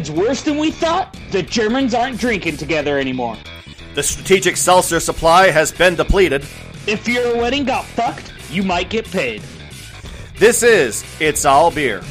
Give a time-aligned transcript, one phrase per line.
[0.00, 1.16] COVID's worse than we thought?
[1.30, 3.36] The Germans aren't drinking together anymore.
[3.94, 6.42] The strategic seltzer supply has been depleted.
[6.86, 9.42] If your wedding got fucked, you might get paid.
[10.38, 12.02] This is It's All Beer.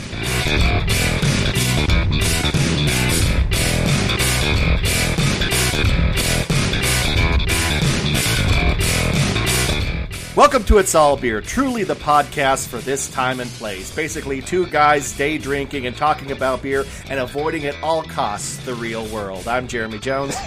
[10.40, 13.94] Welcome to It's All Beer, truly the podcast for this time and place.
[13.94, 18.74] Basically, two guys day drinking and talking about beer and avoiding at all costs the
[18.74, 19.50] real world.
[19.50, 20.38] I'm Jeremy Jones.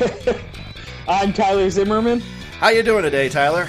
[1.09, 2.21] I'm Tyler Zimmerman.
[2.59, 3.69] How you doing today, Tyler?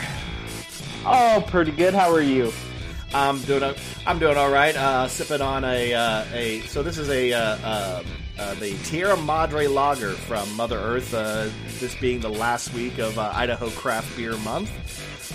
[1.06, 1.94] Oh, pretty good.
[1.94, 2.54] How are you?
[3.14, 3.76] I'm doing.
[4.08, 4.78] I'm doing all right.
[4.78, 6.62] Uh, sipping on a uh, a.
[6.62, 8.04] So this is a uh, uh,
[8.40, 11.14] uh, the Tierra Madre Lager from Mother Earth.
[11.14, 11.50] Uh,
[11.80, 14.72] this being the last week of uh, Idaho Craft Beer Month.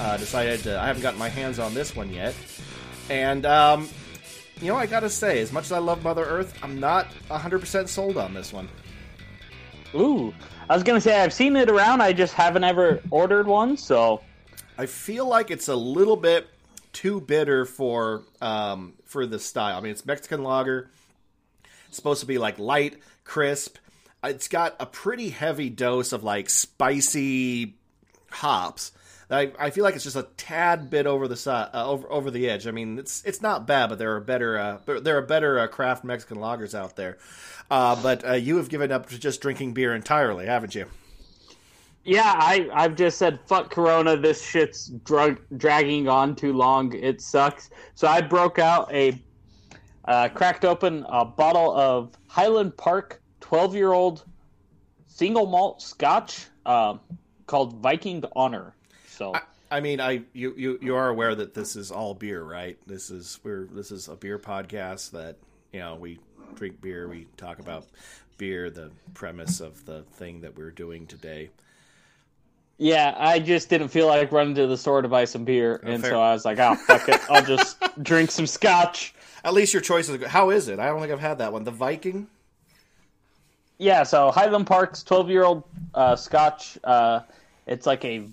[0.00, 2.34] Uh, decided to, I haven't gotten my hands on this one yet,
[3.10, 3.88] and um,
[4.60, 7.88] you know I gotta say, as much as I love Mother Earth, I'm not 100%
[7.88, 8.68] sold on this one.
[9.94, 10.34] Ooh,
[10.68, 12.02] I was gonna say I've seen it around.
[12.02, 13.76] I just haven't ever ordered one.
[13.76, 14.20] So
[14.76, 16.46] I feel like it's a little bit
[16.92, 19.78] too bitter for um, for the style.
[19.78, 20.90] I mean, it's Mexican lager.
[21.88, 23.78] It's supposed to be like light, crisp.
[24.22, 27.74] It's got a pretty heavy dose of like spicy
[28.30, 28.92] hops.
[29.30, 32.30] I, I feel like it's just a tad bit over the side, uh, over over
[32.30, 32.66] the edge.
[32.66, 35.66] I mean, it's it's not bad, but there are better uh, there are better uh,
[35.66, 37.18] craft Mexican lagers out there.
[37.70, 40.86] Uh, but uh, you have given up to just drinking beer entirely, haven't you?
[42.04, 44.16] yeah, I I've just said fuck Corona.
[44.16, 46.94] This shit's drug dragging on too long.
[46.94, 47.68] It sucks.
[47.94, 49.20] So I broke out a
[50.06, 54.24] uh, cracked open a bottle of Highland Park 12 year old
[55.06, 58.74] single malt Scotch called Viking Honor.
[59.18, 62.40] So I, I mean, I you, you you are aware that this is all beer,
[62.40, 62.78] right?
[62.86, 65.36] This is we're this is a beer podcast that
[65.72, 66.20] you know we
[66.54, 67.84] drink beer, we talk about
[68.38, 71.50] beer, the premise of the thing that we're doing today.
[72.78, 76.00] yeah, I just didn't feel like running to the store to buy some beer, and
[76.00, 76.12] fair.
[76.12, 79.14] so I was like, oh fuck it, I'll just drink some Scotch.
[79.42, 80.28] At least your choice is good.
[80.28, 80.78] How is it?
[80.78, 81.64] I don't think I've had that one.
[81.64, 82.28] The Viking.
[83.78, 86.78] Yeah, so Highland Park's 12 year old uh, Scotch.
[86.84, 87.20] Uh,
[87.66, 88.28] it's like a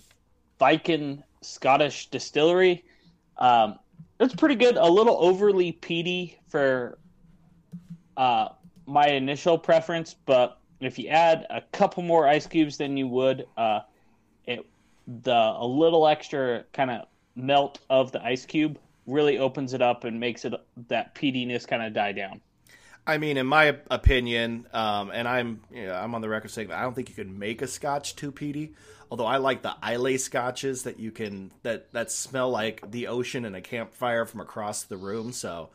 [0.59, 2.83] Viking Scottish distillery.
[3.37, 3.79] Um,
[4.19, 4.77] it's pretty good.
[4.77, 6.97] A little overly peaty for
[8.17, 8.49] uh,
[8.85, 13.47] my initial preference, but if you add a couple more ice cubes than you would,
[13.57, 13.81] uh,
[14.45, 14.65] it
[15.07, 20.03] the a little extra kind of melt of the ice cube really opens it up
[20.03, 20.53] and makes it
[20.87, 22.41] that peatiness kind of die down.
[23.07, 26.71] I mean, in my opinion, um, and I'm you know, I'm on the record saying
[26.71, 28.73] I don't think you can make a Scotch too peaty.
[29.11, 33.45] Although I like the Islay Scotches that you can that that smell like the ocean
[33.45, 35.31] and a campfire from across the room.
[35.31, 35.69] So,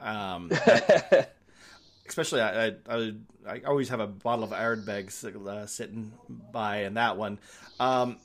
[0.00, 1.34] um, that-
[2.08, 3.12] especially I, I I
[3.48, 5.10] I always have a bottle of Ardbeg
[5.46, 6.12] uh, sitting
[6.52, 7.38] by, and that one.
[7.78, 8.18] Um,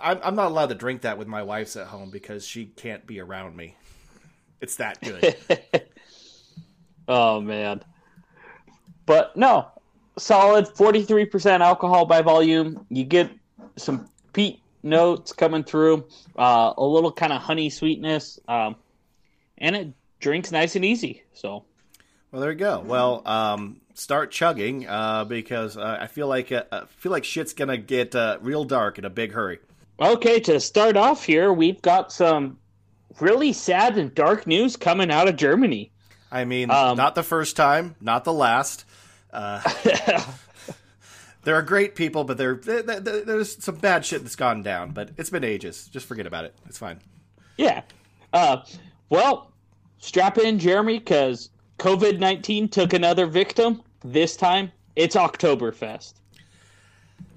[0.00, 3.06] I'm, I'm not allowed to drink that with my wife's at home because she can't
[3.06, 3.76] be around me.
[4.60, 5.36] It's that good.
[7.08, 7.82] Oh man.
[9.06, 9.68] But no,
[10.16, 12.86] solid 43% alcohol by volume.
[12.88, 13.30] You get
[13.76, 18.76] some peat notes coming through, uh, a little kind of honey sweetness, um,
[19.58, 19.88] and it
[20.20, 21.22] drinks nice and easy.
[21.34, 21.64] So
[22.30, 22.80] Well, there you go.
[22.84, 27.52] Well, um, start chugging uh, because uh, I feel like uh, I feel like shit's
[27.52, 29.60] gonna get uh, real dark in a big hurry.
[30.00, 32.58] okay, to start off here, we've got some
[33.20, 35.92] really sad and dark news coming out of Germany.
[36.32, 38.84] I mean, Um, not the first time, not the last.
[41.44, 44.90] There are great people, but there, there, there- there's some bad shit that's gone down.
[44.92, 45.88] But it's been ages.
[45.92, 46.54] Just forget about it.
[46.66, 47.00] It's fine.
[47.56, 47.82] Yeah.
[48.32, 48.58] Uh,
[49.10, 49.52] well,
[49.98, 53.82] strap in, Jeremy, because COVID 19 took another victim.
[54.02, 56.14] This time, it's Oktoberfest.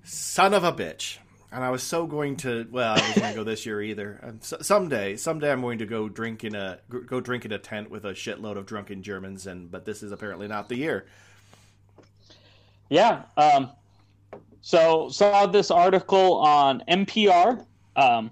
[0.03, 1.17] Son of a bitch.
[1.51, 2.67] And I was so going to.
[2.71, 4.19] Well, I wasn't going to go this year either.
[4.21, 7.57] And so, someday, someday, I'm going to go drink in a go drink in a
[7.57, 9.47] tent with a shitload of drunken Germans.
[9.47, 11.05] And but this is apparently not the year.
[12.89, 13.23] Yeah.
[13.37, 13.71] Um,
[14.67, 17.65] so, saw this article on NPR.
[17.95, 18.31] Um,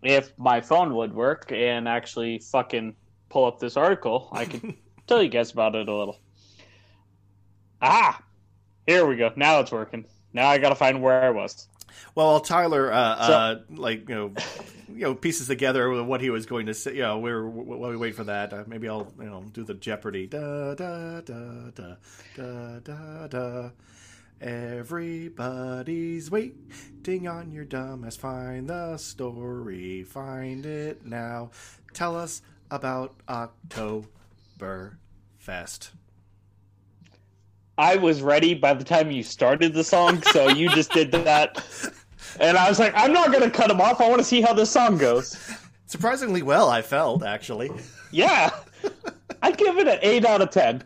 [0.00, 2.94] if my phone would work and actually fucking
[3.28, 4.74] pull up this article, I could
[5.08, 6.20] tell you guys about it a little.
[7.80, 8.22] Ah,
[8.86, 9.32] here we go.
[9.34, 10.04] Now it's working.
[10.32, 11.66] Now I gotta find where I was.
[12.14, 14.32] Well, while Tyler, uh, uh, like you know,
[14.88, 16.94] you know, pieces together what he was going to say.
[16.94, 18.52] You know, we're while we wait for that.
[18.52, 20.28] Uh, maybe I'll you know do the Jeopardy.
[20.28, 21.96] Da da da da
[22.36, 23.70] da da da.
[24.42, 28.18] Everybody's waiting on your dumbass.
[28.18, 30.02] Find the story.
[30.02, 31.52] Find it now.
[31.94, 35.90] Tell us about Oktoberfest.
[37.78, 41.64] I was ready by the time you started the song, so you just did that.
[42.40, 44.00] And I was like, I'm not going to cut him off.
[44.00, 45.38] I want to see how this song goes.
[45.86, 47.70] Surprisingly well, I felt, actually.
[48.10, 48.50] Yeah.
[49.42, 50.82] I'd give it an 8 out of 10.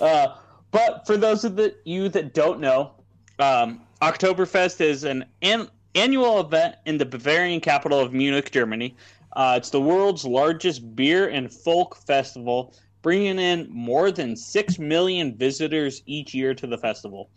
[0.00, 0.34] Uh,
[0.70, 2.92] but for those of the, you that don't know,
[3.38, 8.96] um, Oktoberfest is an, an annual event in the Bavarian capital of Munich, Germany.
[9.34, 15.36] Uh, it's the world's largest beer and folk festival, bringing in more than 6 million
[15.36, 17.30] visitors each year to the festival.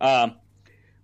[0.00, 0.36] Um,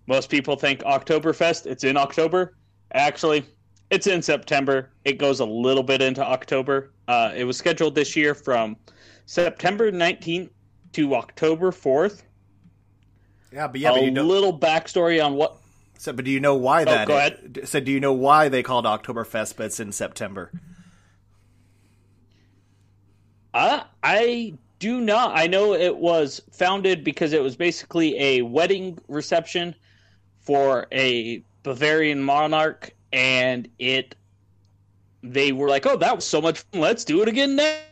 [0.06, 2.56] most people think Oktoberfest, it's in October.
[2.92, 3.44] Actually,
[3.90, 4.90] it's in September.
[5.04, 6.92] It goes a little bit into October.
[7.08, 8.76] Uh, it was scheduled this year from
[9.26, 10.50] September 19th
[10.92, 12.22] to October 4th.
[13.52, 15.56] Yeah, but yeah, a but you know, little backstory on what.
[15.98, 17.08] so, but do you know why that?
[17.08, 17.60] go ahead.
[17.64, 20.52] So, do you know why they called Oktoberfest, but it's in September?
[23.52, 25.36] Uh, I do not.
[25.36, 29.74] I know it was founded because it was basically a wedding reception
[30.38, 34.14] for a Bavarian monarch, and it.
[35.22, 36.80] They were like, "Oh, that was so much fun!
[36.80, 37.82] Let's do it again next."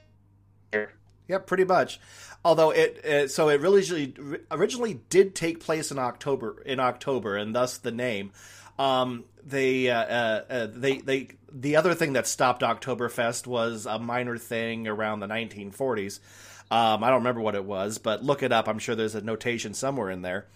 [0.72, 0.92] year."
[1.26, 2.00] Yeah, pretty much.
[2.44, 4.14] Although it, uh, so it really
[4.50, 8.32] originally did take place in October, in October, and thus the name.
[8.78, 13.98] Um, they, uh, uh, uh, they, they, the other thing that stopped Oktoberfest was a
[13.98, 16.20] minor thing around the 1940s.
[16.70, 18.68] Um, I don't remember what it was, but look it up.
[18.68, 20.46] I'm sure there's a notation somewhere in there.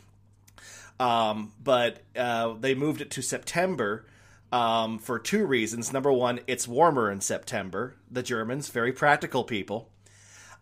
[1.00, 4.05] Um, but uh, they moved it to September
[4.52, 5.93] um, for two reasons.
[5.93, 7.96] Number one, it's warmer in September.
[8.11, 9.88] The Germans, very practical people.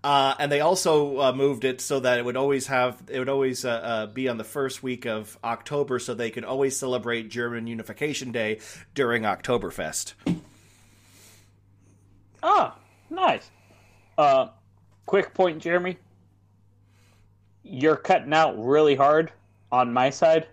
[0.03, 3.29] Uh, and they also uh, moved it so that it would always have it would
[3.29, 7.29] always uh, uh, be on the first week of October, so they could always celebrate
[7.29, 8.61] German Unification Day
[8.95, 10.15] during Oktoberfest.
[12.43, 12.79] Ah,
[13.11, 13.51] nice.
[14.17, 14.49] Uh,
[15.05, 15.99] quick point, Jeremy.
[17.63, 19.31] You're cutting out really hard
[19.71, 20.49] on my side.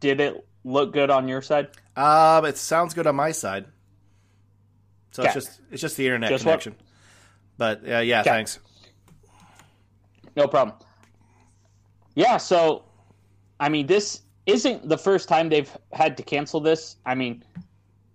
[0.00, 1.68] Did it look good on your side?
[1.96, 3.66] Um, it sounds good on my side.
[5.12, 6.74] So it's just it's just the internet Just what- connection.
[7.60, 8.30] But uh, yeah, Okay.
[8.30, 8.58] thanks.
[10.34, 10.74] No problem.
[12.14, 12.84] Yeah, so
[13.60, 16.96] I mean, this isn't the first time they've had to cancel this.
[17.04, 17.44] I mean,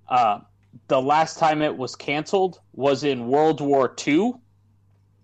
[0.09, 0.39] uh,
[0.88, 4.33] the last time it was canceled was in World War II.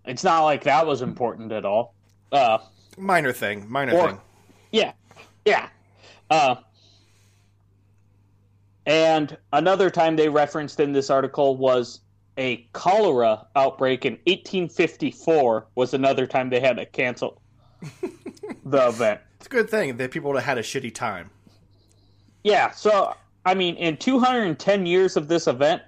[0.06, 1.96] It's not like that was important at all.
[2.32, 2.60] Uh,
[3.00, 4.22] Minor thing, minor Or- thing.
[4.72, 4.92] yeah,
[5.46, 5.70] yeah.
[6.30, 6.58] Uh,
[8.86, 12.02] and another time they referenced in this article was
[12.42, 15.68] a cholera outbreak in 1854.
[15.76, 17.40] Was another time they had to cancel
[18.66, 19.22] the event.
[19.38, 21.30] It's a good thing that people would have had a shitty time.
[22.44, 23.16] Yeah, so
[23.46, 25.84] I mean, in 210 years of this event,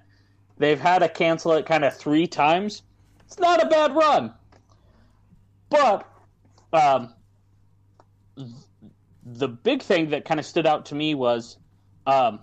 [0.58, 2.84] they've had to cancel it kind of three times.
[3.26, 4.32] It's not a bad run,
[5.70, 6.08] but
[6.72, 7.14] um,
[9.26, 11.58] the big thing that kind of stood out to me was
[12.06, 12.40] um,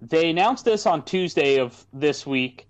[0.00, 2.65] they announced this on Tuesday of this week,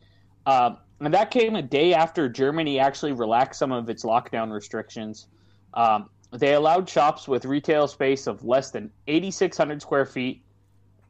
[0.46, 5.26] um, and that came a day after Germany actually relaxed some of its lockdown restrictions.
[5.74, 10.42] Um, they allowed shops with retail space of less than 8,600 square feet.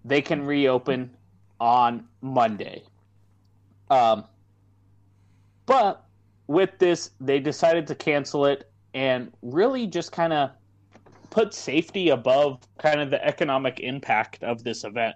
[0.05, 1.17] They can reopen
[1.61, 2.83] on Monday.
[3.91, 4.25] Um,
[5.67, 6.05] but
[6.47, 10.51] with this, they decided to cancel it and really just kind of
[11.31, 15.15] put safety above kind of the economic impact of this event.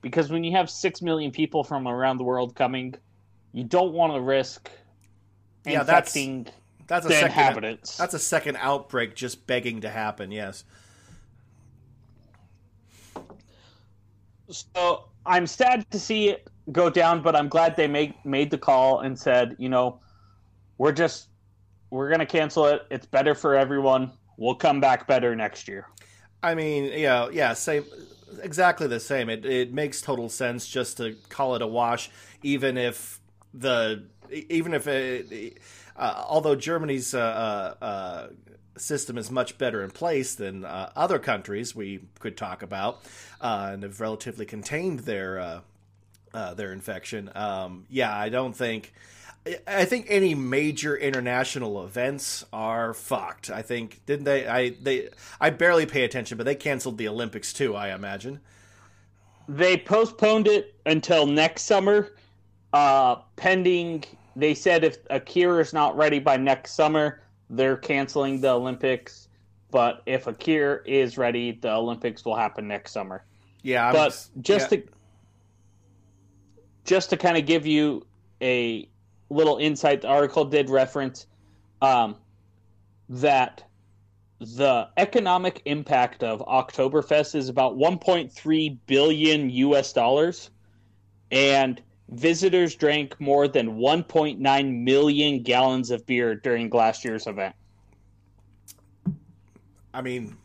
[0.00, 2.94] Because when you have 6 million people from around the world coming,
[3.56, 4.70] you don't want to risk
[5.64, 6.46] Yeah, that's- infecting
[6.86, 7.28] That's a the second.
[7.28, 7.96] inhabitants.
[7.96, 10.30] That's a second outbreak just begging to happen.
[10.30, 10.64] Yes.
[14.50, 18.58] So I'm sad to see it go down, but I'm glad they made made the
[18.58, 20.00] call and said, you know,
[20.76, 21.28] we're just
[21.88, 22.82] we're gonna cancel it.
[22.90, 24.12] It's better for everyone.
[24.36, 25.86] We'll come back better next year.
[26.42, 27.84] I mean, yeah, yeah, same,
[28.42, 29.30] exactly the same.
[29.30, 32.10] It it makes total sense just to call it a wash,
[32.42, 33.18] even if
[33.56, 35.58] the even if it,
[35.96, 37.18] uh, although Germany's uh,
[37.80, 38.28] uh, uh,
[38.76, 43.02] system is much better in place than uh, other countries we could talk about,
[43.40, 45.62] and have relatively contained their
[46.32, 47.30] their infection.
[47.34, 48.92] Um, yeah, I don't think.
[49.64, 53.48] I think any major international events are fucked.
[53.48, 54.46] I think didn't they?
[54.46, 55.08] I they
[55.40, 57.76] I barely pay attention, but they canceled the Olympics too.
[57.76, 58.40] I imagine.
[59.48, 62.10] They postponed it until next summer,
[62.76, 64.04] uh, pending.
[64.36, 69.28] They said if Akira is not ready by next summer, they're canceling the Olympics.
[69.70, 73.24] But if Akira is ready, the Olympics will happen next summer.
[73.62, 74.78] Yeah, I'm, but just yeah.
[74.78, 74.88] to
[76.84, 78.06] just to kind of give you
[78.42, 78.88] a
[79.30, 81.26] little insight, the article did reference
[81.82, 82.16] um,
[83.08, 83.64] that
[84.38, 90.50] the economic impact of Oktoberfest is about 1.3 billion US dollars,
[91.32, 97.54] and visitors drank more than 1.9 million gallons of beer during last year's event.
[99.92, 100.36] I mean,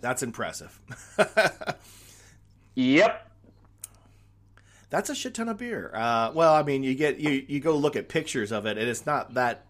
[0.00, 0.78] that's impressive.
[2.74, 3.30] yep.
[4.90, 5.90] That's a shit ton of beer.
[5.92, 8.88] Uh, well, I mean, you get you you go look at pictures of it, and
[8.88, 9.64] it's not that.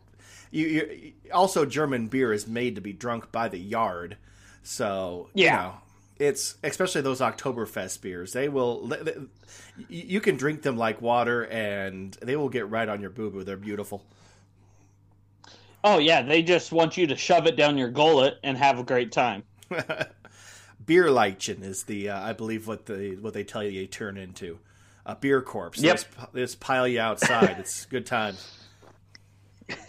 [0.50, 4.18] You, you also German beer is made to be drunk by the yard,
[4.62, 5.44] so yeah.
[5.44, 5.74] You know,
[6.18, 8.32] it's especially those Oktoberfest beers.
[8.32, 9.14] They will, they,
[9.88, 13.44] you can drink them like water, and they will get right on your boo boo.
[13.44, 14.04] They're beautiful.
[15.82, 18.84] Oh yeah, they just want you to shove it down your gullet and have a
[18.84, 19.42] great time.
[20.84, 24.58] Bierleichen is the, uh, I believe, what the what they tell you you turn into
[25.06, 25.78] a beer corpse.
[25.80, 25.82] Yep.
[25.82, 27.56] They just, they just pile you outside.
[27.58, 28.58] it's good times.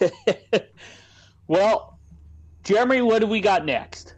[1.46, 1.98] well,
[2.64, 4.14] Jeremy, what do we got next?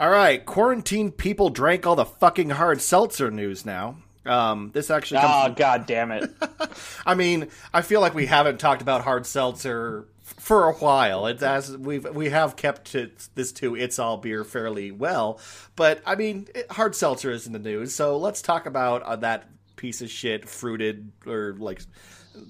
[0.00, 3.96] All right, quarantine people drank all the fucking hard seltzer news now.
[4.24, 5.20] Um, this actually.
[5.22, 5.54] Oh from...
[5.54, 6.30] god damn it!
[7.06, 11.26] I mean, I feel like we haven't talked about hard seltzer for a while.
[11.26, 15.38] It's as we've we have kept it, this to it's all beer fairly well,
[15.76, 19.16] but I mean, it, hard seltzer is in the news, so let's talk about uh,
[19.16, 21.82] that piece of shit fruited or like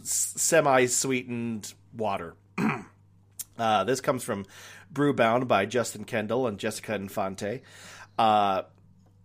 [0.05, 2.37] semi sweetened water.
[3.59, 4.47] uh, this comes from
[4.93, 7.63] Brewbound by Justin Kendall and Jessica Infante.
[8.19, 8.63] Uh,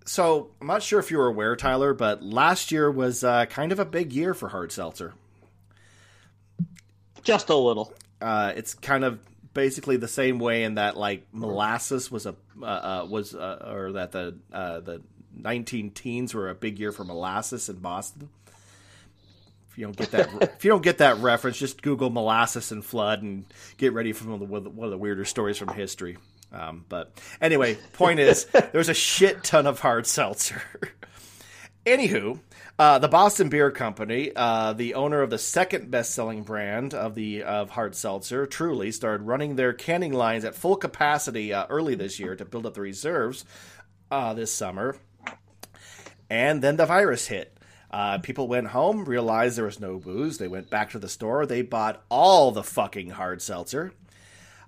[0.05, 3.71] so I'm not sure if you were aware, Tyler, but last year was uh, kind
[3.71, 5.13] of a big year for hard seltzer.
[7.23, 7.91] Just a little.
[8.21, 9.19] Uh, it's kind of
[9.53, 13.93] basically the same way in that like molasses was a uh, uh was uh, or
[13.93, 15.01] that the uh, the
[15.35, 18.29] 19 teens were a big year for molasses in Boston.
[19.75, 22.83] If you don't get that, if you don't get that reference, just Google molasses and
[22.83, 26.17] flood and get ready for one of the, one of the weirder stories from history.
[26.53, 30.61] Um, but anyway, point is, there's a shit ton of hard seltzer.
[31.85, 32.39] Anywho,
[32.79, 37.43] uh, the Boston Beer Company, uh, the owner of the second best-selling brand of the
[37.43, 42.17] of hard seltzer, Truly, started running their canning lines at full capacity uh, early this
[42.17, 43.43] year to build up the reserves
[44.09, 44.95] uh, this summer.
[46.29, 47.54] And then the virus hit.
[47.95, 50.37] Uh, people went home, realized there was no booze.
[50.37, 51.45] They went back to the store.
[51.45, 53.93] They bought all the fucking hard seltzer.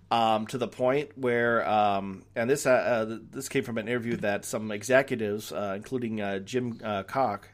[0.10, 4.16] Um, to the point where, um, and this uh, uh, this came from an interview
[4.18, 7.50] that some executives, uh, including uh, Jim uh, Cock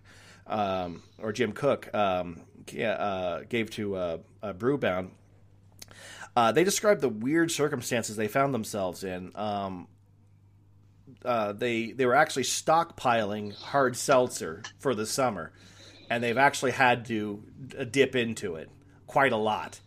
[0.46, 5.10] um, or Jim Koch, um, gave to Brewbound.
[6.54, 9.32] they described the weird circumstances they found themselves in.
[9.34, 9.88] Um,
[11.26, 15.52] uh, they they were actually stockpiling hard seltzer for the summer,
[16.10, 17.44] and they've actually had to
[17.78, 18.70] uh, dip into it
[19.08, 19.80] quite a lot,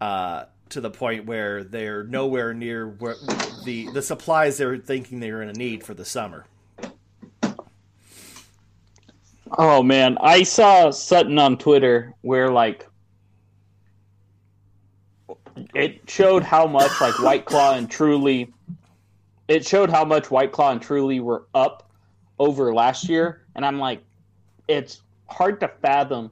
[0.00, 3.16] uh, to the point where they're nowhere near where
[3.64, 6.46] the the supplies they're thinking they're going to need for the summer.
[9.58, 12.86] Oh man, I saw Sutton on Twitter where like
[15.74, 18.52] it showed how much like White Claw and Truly
[19.48, 21.90] it showed how much White Claw and Truly were up
[22.38, 24.02] over last year, and I'm like,
[24.68, 26.30] it's hard to fathom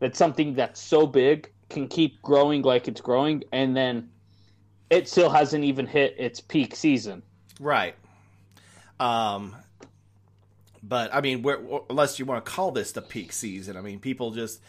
[0.00, 4.10] that something that's so big can keep growing like it's growing, and then
[4.90, 7.22] it still hasn't even hit its peak season.
[7.60, 7.94] Right.
[8.98, 9.56] Um,
[10.82, 11.44] but I mean,
[11.88, 14.60] unless you want to call this the peak season, I mean, people just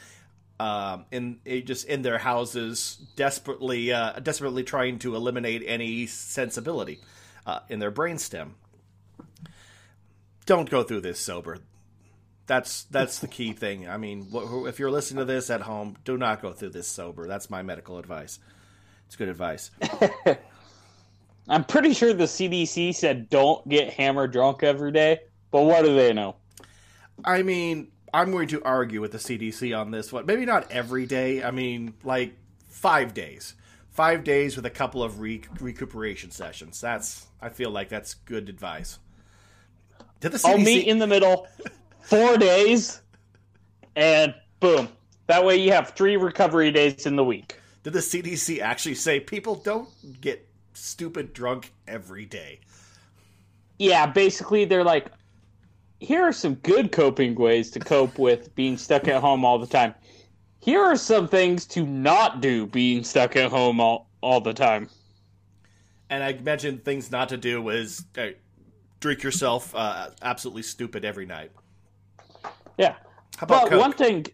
[0.60, 7.00] um, in just in their houses, desperately, uh, desperately trying to eliminate any sensibility
[7.46, 8.52] uh, in their brainstem.
[10.46, 11.60] Don't go through this sober.
[12.46, 13.88] That's that's the key thing.
[13.88, 17.28] I mean, if you're listening to this at home, do not go through this sober.
[17.28, 18.40] That's my medical advice.
[19.08, 19.72] It's good advice.
[21.48, 25.20] I'm pretty sure the CDC said don't get hammered drunk every day,
[25.52, 26.36] but what do they know?
[27.24, 30.26] I mean, I'm going to argue with the CDC on this one.
[30.26, 31.44] Maybe not every day.
[31.44, 32.34] I mean, like
[32.68, 33.56] five days
[33.94, 36.82] five days with a couple of re- recuperation sessions.
[36.82, 39.00] That's I feel like that's good advice.
[40.20, 40.50] Did the CDC...
[40.50, 41.48] I'll meet in the middle,
[42.02, 43.02] four days,
[43.96, 44.90] and boom.
[45.28, 47.60] That way you have three recovery days in the week.
[47.84, 49.90] Did the CDC actually say people don't
[50.22, 52.60] get stupid drunk every day?
[53.78, 55.08] Yeah, basically they're like,
[56.00, 59.68] here are some good coping ways to cope with being stuck at home all the
[59.68, 59.96] time
[60.64, 64.88] here are some things to not do being stuck at home all, all the time.
[66.10, 68.28] And I mentioned things not to do was uh,
[69.02, 71.52] drink yourself uh, absolutely stupid every night.
[72.78, 72.94] Yeah.
[73.36, 73.82] How about but Coke?
[73.82, 74.26] one thing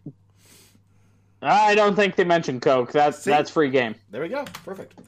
[1.42, 2.92] I don't think they mentioned Coke.
[2.92, 3.30] That's See?
[3.30, 3.96] that's free game.
[4.10, 4.44] There we go.
[4.64, 5.00] Perfect.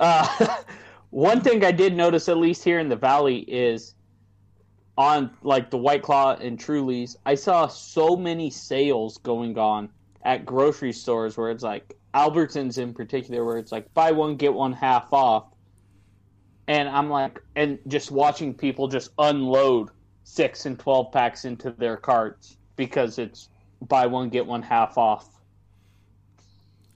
[0.00, 0.56] Uh,
[1.10, 3.94] one thing I did notice, at least here in the valley, is
[4.96, 9.90] on like the White Claw and Trulies, I saw so many sales going on
[10.26, 14.52] at grocery stores where it's like Albertsons in particular, where it's like buy one get
[14.52, 15.44] one half off,
[16.66, 19.90] and I'm like, and just watching people just unload
[20.24, 23.48] six and twelve packs into their carts because it's
[23.80, 25.28] buy one get one half off.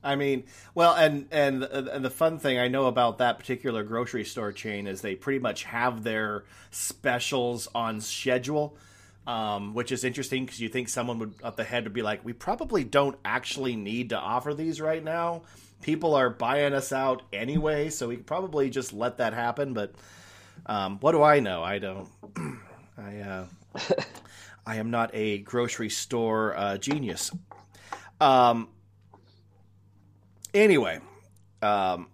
[0.03, 0.45] I mean,
[0.75, 4.89] well, and and and the fun thing I know about that particular grocery store chain
[4.89, 8.77] is they pretty much have their specials on schedule,
[9.27, 12.25] um, which is interesting because you think someone would up the head would be like,
[12.25, 15.43] we probably don't actually need to offer these right now.
[15.83, 19.73] People are buying us out anyway, so we could probably just let that happen.
[19.73, 19.95] But
[20.67, 21.63] um, what do I know?
[21.63, 22.09] I don't.
[22.99, 23.47] I uh,
[24.67, 27.31] I am not a grocery store uh, genius.
[28.21, 28.69] Um,
[30.53, 31.01] anyway,
[31.63, 32.09] um,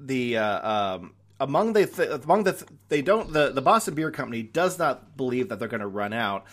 [0.00, 4.10] the uh, um, among the th- among the th- they don't the the Boston Beer
[4.10, 6.44] Company does not believe that they're going to run out.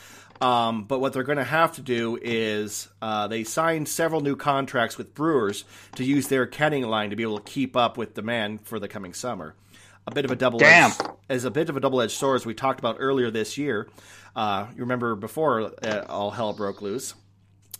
[0.41, 4.35] Um, but what they're going to have to do is uh, they signed several new
[4.35, 5.65] contracts with brewers
[5.97, 8.87] to use their canning line to be able to keep up with demand for the
[8.87, 9.53] coming summer.
[10.07, 10.91] A bit of a double Damn.
[11.29, 13.87] as a bit of a double edged sword as we talked about earlier this year.
[14.35, 17.13] Uh, you remember before uh, all hell broke loose.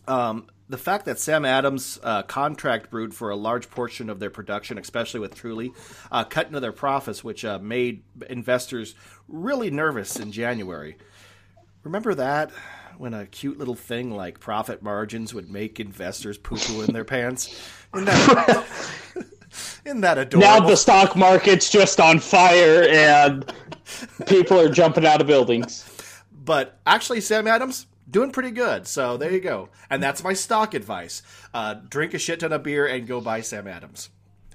[0.08, 4.30] Um, the fact that Sam Adams uh, contract brewed for a large portion of their
[4.30, 5.74] production, especially with Truly,
[6.12, 8.96] uh, cut into their profits, which uh, made investors
[9.28, 10.98] really nervous in January.
[11.84, 12.52] Remember that
[12.98, 17.06] when a cute little thing like profit margins would make investors poo poo in their
[17.06, 17.48] pants?
[17.94, 18.66] Isn't that,
[19.86, 20.48] isn't that adorable?
[20.48, 23.52] Now the stock market's just on fire and
[24.26, 25.86] people are jumping out of buildings.
[26.32, 28.88] but actually, Sam Adams doing pretty good.
[28.88, 29.70] So there you go.
[29.90, 33.42] And that's my stock advice: uh, drink a shit ton of beer and go buy
[33.42, 34.10] Sam Adams.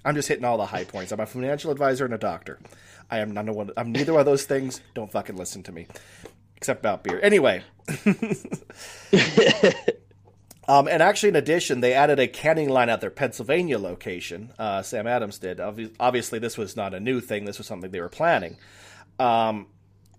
[0.04, 1.10] I'm just hitting all the high points.
[1.10, 2.60] I'm a financial advisor and a doctor.
[3.10, 3.70] I am none of one.
[3.76, 4.80] I'm neither one of those things.
[4.94, 5.86] Don't fucking listen to me,
[6.56, 7.18] except about beer.
[7.22, 7.62] Anyway.
[10.68, 14.52] Um, and actually, in addition, they added a canning line at their Pennsylvania location.
[14.58, 15.58] Uh, Sam Adams did.
[15.58, 17.44] Obvi- obviously, this was not a new thing.
[17.44, 18.56] This was something they were planning.
[19.18, 19.68] Um,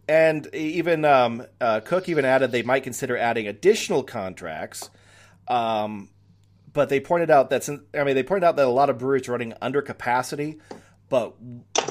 [0.07, 4.89] and even um, uh, Koch even added they might consider adding additional contracts.
[5.47, 6.09] Um,
[6.73, 8.97] but they pointed out that since, I mean they pointed out that a lot of
[8.97, 10.59] breweries are running under capacity,
[11.09, 11.33] but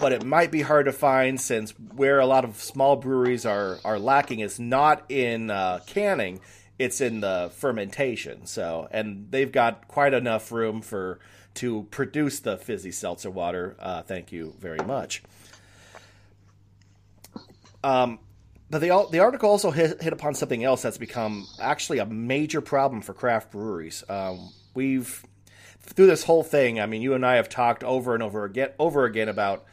[0.00, 3.79] but it might be hard to find since where a lot of small breweries are
[3.85, 6.40] are lacking is not in uh, canning,
[6.79, 8.46] it's in the fermentation.
[8.46, 11.18] So and they've got quite enough room for
[11.55, 13.76] to produce the fizzy seltzer water.
[13.79, 15.22] Uh, thank you very much.
[17.87, 18.18] Um,
[18.68, 22.61] but the the article also hit, hit upon something else that's become actually a major
[22.61, 24.03] problem for craft breweries.
[24.09, 25.25] Um, we've
[25.81, 26.81] through this whole thing.
[26.81, 29.66] I mean, you and I have talked over and over again over again about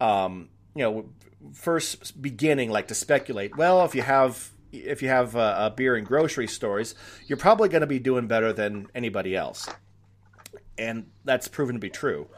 [0.00, 1.06] um, you know
[1.54, 3.56] first beginning like to speculate.
[3.56, 6.94] Well, if you have if you have a, beer in grocery stores,
[7.26, 9.68] you're probably going to be doing better than anybody else,
[10.78, 12.28] and that's proven to be true.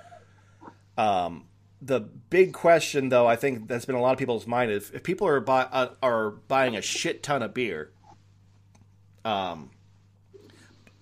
[0.96, 1.47] Um,
[1.80, 5.02] the big question, though, I think that's been a lot of people's mind is if
[5.02, 7.90] people are buy, uh, are buying a shit ton of beer,
[9.24, 9.70] um,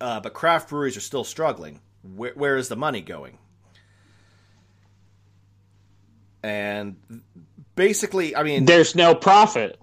[0.01, 1.81] uh, but craft breweries are still struggling.
[2.03, 3.39] Where, where is the money going?
[6.43, 6.97] And
[7.75, 9.81] basically, I mean, There's no profit.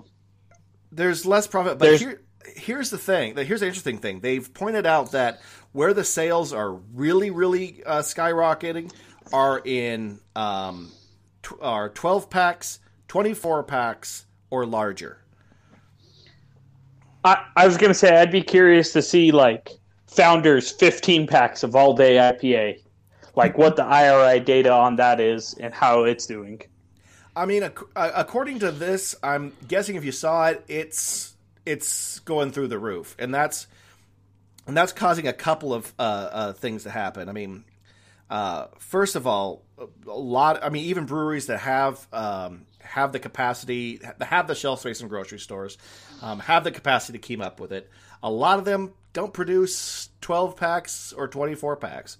[0.91, 2.21] there's less profit, but There's- here,
[2.55, 3.35] here's the thing.
[3.35, 4.19] Here's the interesting thing.
[4.19, 8.91] They've pointed out that where the sales are really, really uh, skyrocketing
[9.31, 10.91] are in um,
[11.41, 15.19] tw- are 12 packs, 24 packs, or larger.
[17.23, 19.69] I, I was gonna say I'd be curious to see like
[20.07, 22.81] founders 15 packs of all day IPA,
[23.35, 26.61] like what the IRI data on that is and how it's doing.
[27.35, 31.33] I mean, ac- uh, according to this, I'm guessing if you saw it, it's
[31.65, 33.67] it's going through the roof, and that's
[34.67, 37.29] and that's causing a couple of uh, uh, things to happen.
[37.29, 37.63] I mean,
[38.29, 40.63] uh, first of all, a lot.
[40.63, 45.07] I mean, even breweries that have um, have the capacity, have the shelf space in
[45.07, 45.77] grocery stores,
[46.21, 47.89] um, have the capacity to keep up with it.
[48.21, 52.17] A lot of them don't produce 12 packs or 24 packs,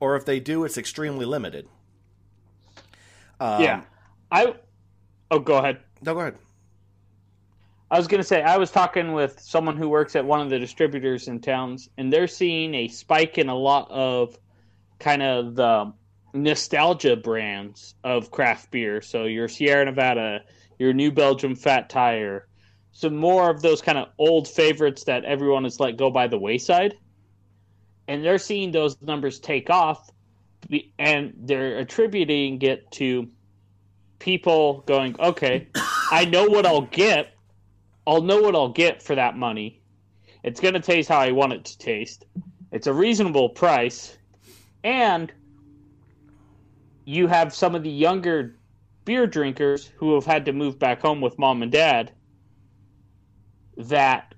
[0.00, 1.68] or if they do, it's extremely limited.
[3.40, 3.82] Um, yeah,
[4.30, 4.54] I.
[5.30, 5.80] Oh, go ahead.
[6.02, 6.36] No, go ahead.
[7.90, 10.50] I was going to say, I was talking with someone who works at one of
[10.50, 14.38] the distributors in towns, and they're seeing a spike in a lot of
[14.98, 15.92] kind of the
[16.34, 19.00] nostalgia brands of craft beer.
[19.00, 20.42] So your Sierra Nevada,
[20.78, 22.46] your New Belgium Fat Tire,
[22.92, 26.38] some more of those kind of old favorites that everyone has let go by the
[26.38, 26.94] wayside.
[28.06, 30.10] And they're seeing those numbers take off
[30.98, 33.28] and they're attributing it to
[34.18, 35.68] people going, okay,
[36.10, 37.32] I know what I'll get.
[38.08, 39.82] I'll know what I'll get for that money.
[40.42, 42.24] It's going to taste how I want it to taste.
[42.72, 44.16] It's a reasonable price.
[44.82, 45.30] And
[47.04, 48.56] you have some of the younger
[49.04, 52.12] beer drinkers who have had to move back home with mom and dad
[53.76, 54.34] that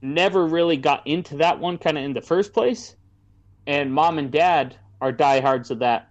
[0.00, 2.96] never really got into that one kind of in the first place.
[3.68, 6.08] And mom and dad are diehards of that,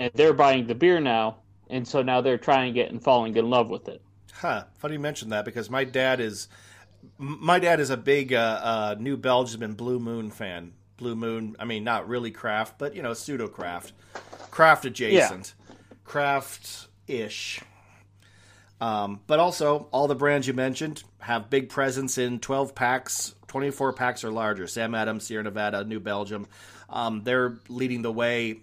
[0.00, 1.36] and they're buying the beer now.
[1.70, 4.02] And so now they're trying it and falling in love with it.
[4.38, 4.64] Huh.
[4.78, 6.48] Funny you mention that because my dad is
[7.16, 10.74] my dad is a big uh, uh, New Belgium and Blue Moon fan.
[10.96, 13.92] Blue Moon, I mean, not really craft, but you know, pseudo craft,
[14.50, 15.74] craft adjacent, yeah.
[16.04, 17.60] craft ish.
[18.80, 23.92] Um, but also, all the brands you mentioned have big presence in 12 packs, 24
[23.92, 24.68] packs or larger.
[24.68, 26.46] Sam Adams, Sierra Nevada, New Belgium.
[26.88, 28.60] Um, they're leading the way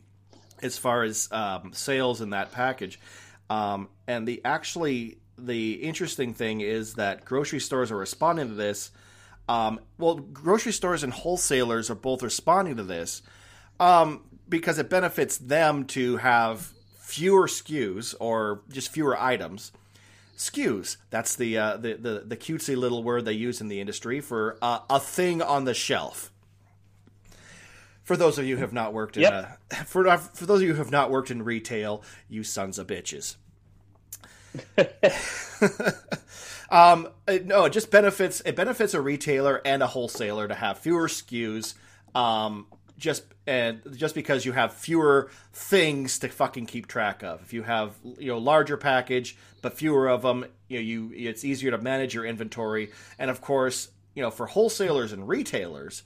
[0.61, 2.99] as far as um, sales in that package.
[3.49, 8.91] Um, and the actually the interesting thing is that grocery stores are responding to this.
[9.47, 13.21] Um, well, grocery stores and wholesalers are both responding to this
[13.79, 19.71] um, because it benefits them to have fewer SKUs or just fewer items
[20.37, 20.97] SKUs.
[21.09, 24.57] That's the, uh, the, the the cutesy little word they use in the industry for
[24.61, 26.31] uh, a thing on the shelf.
[28.03, 29.59] For those of you who have not worked in yep.
[29.71, 32.77] a, for uh, for those of you who have not worked in retail, you sons
[32.77, 33.35] of bitches.
[36.69, 41.07] um, no, it just benefits it benefits a retailer and a wholesaler to have fewer
[41.07, 41.73] SKUs.
[42.13, 47.41] Um, just and just because you have fewer things to fucking keep track of.
[47.41, 51.43] If you have you know larger package but fewer of them, you know you it's
[51.43, 52.91] easier to manage your inventory.
[53.19, 56.03] And of course, you know for wholesalers and retailers,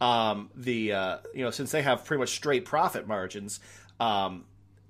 [0.00, 3.60] um, the uh, you know since they have pretty much straight profit margins,
[3.98, 4.44] um,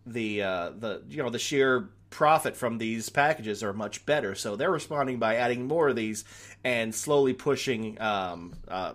[0.07, 4.35] the uh, the you know the sheer profit from these packages are much better.
[4.35, 6.25] So they're responding by adding more of these
[6.65, 8.95] and slowly pushing um, uh,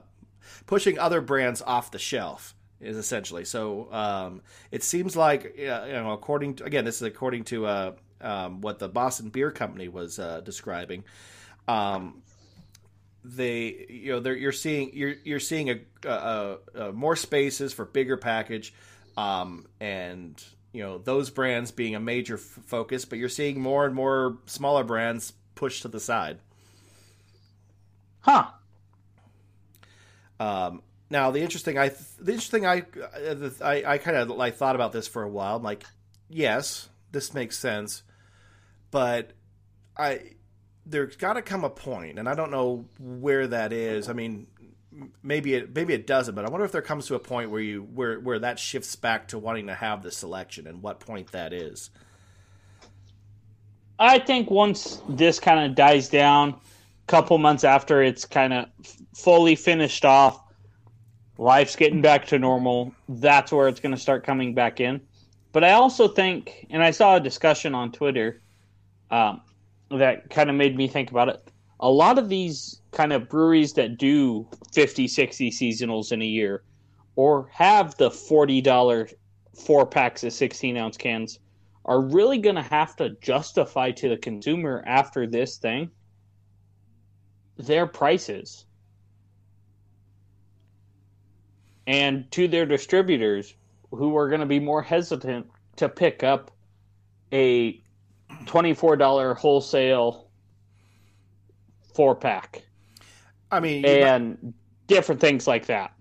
[0.65, 3.46] pushing other brands off the shelf is essentially.
[3.46, 4.41] So um,
[4.72, 7.91] it seems like you know, according to, again, this is according to uh,
[8.22, 11.04] um, what the Boston Beer Company was uh, describing.
[11.68, 12.22] Um,
[13.24, 18.18] they, you know, you're seeing you're you're seeing a, a, a, more spaces for bigger
[18.18, 18.74] package,
[19.18, 20.44] um, and
[20.75, 23.05] you know those brands being a major f- focus.
[23.05, 26.39] But you're seeing more and more smaller brands pushed to the side.
[28.19, 28.47] Huh.
[30.39, 32.83] Um, now the interesting, I the interesting, I
[33.63, 35.55] I, I kind of like thought about this for a while.
[35.55, 35.85] I'm like,
[36.29, 38.03] yes, this makes sense,
[38.91, 39.31] but
[39.97, 40.31] I
[40.85, 44.09] there's got to come a point, and I don't know where that is.
[44.09, 44.47] I mean,
[45.23, 47.62] maybe it maybe it doesn't, but I wonder if there comes to a point where
[47.62, 51.31] you where where that shifts back to wanting to have the selection, and what point
[51.31, 51.89] that is.
[53.97, 56.58] I think once this kind of dies down, a
[57.08, 58.65] couple months after it's kind of
[59.15, 60.41] fully finished off,
[61.38, 64.99] life's getting back to normal, that's where it's going to start coming back in.
[65.53, 68.41] But I also think, and I saw a discussion on Twitter
[69.12, 69.39] um,
[69.89, 71.51] that kind of made me think about it.
[71.79, 76.63] A lot of these kind of breweries that do 50, 60 seasonals in a year
[77.15, 79.13] or have the $40
[79.55, 81.39] four packs of 16 ounce cans
[81.85, 85.89] are really going to have to justify to the consumer after this thing
[87.57, 88.65] their prices.
[91.88, 93.53] And to their distributors
[93.91, 96.51] who are going to be more hesitant to pick up
[97.31, 97.81] a
[98.45, 100.24] $24 wholesale
[101.95, 102.63] four pack.
[103.51, 104.53] I mean, and might,
[104.88, 105.93] different things like that.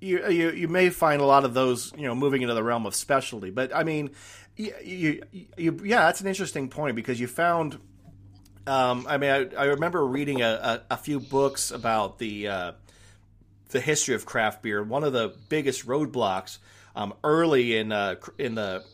[0.00, 2.86] You, you you may find a lot of those, you know, moving into the realm
[2.86, 3.50] of specialty.
[3.50, 4.10] But I mean,
[4.56, 5.22] you, you,
[5.56, 7.78] you yeah, that's an interesting point because you found
[8.66, 12.72] um, I mean, I, I remember reading a, a, a, few books about the uh,
[13.70, 14.82] the history of craft beer.
[14.82, 16.58] One of the biggest roadblocks
[16.94, 18.84] um, early in uh, in the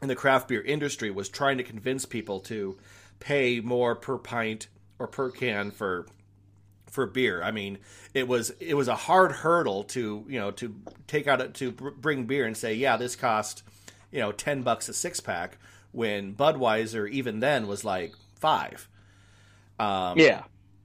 [0.00, 2.78] in the craft beer industry was trying to convince people to
[3.18, 6.06] pay more per pint or per can for
[6.90, 7.42] for beer.
[7.42, 7.78] I mean,
[8.14, 10.74] it was it was a hard hurdle to you know to
[11.06, 13.62] take out to bring beer and say, yeah, this cost
[14.10, 15.58] you know ten bucks a six pack.
[15.92, 18.88] When Budweiser even then was like five.
[19.78, 20.42] Um, yeah.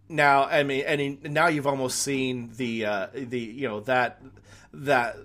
[0.07, 4.21] Now, I mean, and now you've almost seen the uh, the you know that
[4.73, 5.15] that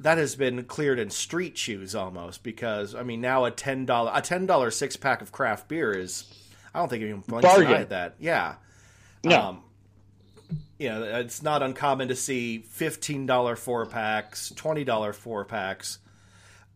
[0.00, 4.10] that has been cleared in street shoes almost because I mean now a ten dollar
[4.14, 6.24] a ten dollar six pack of craft beer is
[6.74, 8.16] I don't think anyone denied that.
[8.18, 8.54] Yeah.
[9.24, 9.40] No.
[9.40, 9.62] Um,
[10.78, 15.98] you know, it's not uncommon to see fifteen dollar four packs, twenty dollar four packs.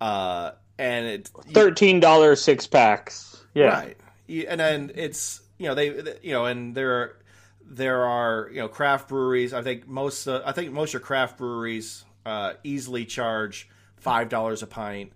[0.00, 3.42] uh, and it thirteen dollars six packs.
[3.54, 3.96] Yeah, right.
[4.28, 5.86] And then it's you know they
[6.22, 7.16] you know and there are
[7.64, 9.52] there are you know craft breweries.
[9.54, 14.28] I think most uh, I think most of your craft breweries uh, easily charge five
[14.28, 15.12] dollars a pint,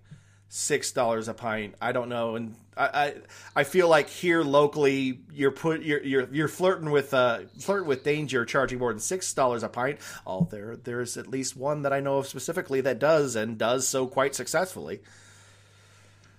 [0.53, 1.75] six dollars a pint.
[1.81, 3.13] I don't know, and I, I,
[3.55, 8.03] I feel like here locally you're put you're you're, you're flirting with uh flirting with
[8.03, 9.99] danger, charging more than six dollars a pint.
[10.27, 13.87] Oh, there there's at least one that I know of specifically that does and does
[13.87, 14.99] so quite successfully.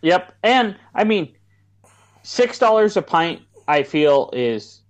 [0.03, 1.35] Yep, and I mean,
[2.23, 3.41] six dollars a pint.
[3.67, 4.83] I feel is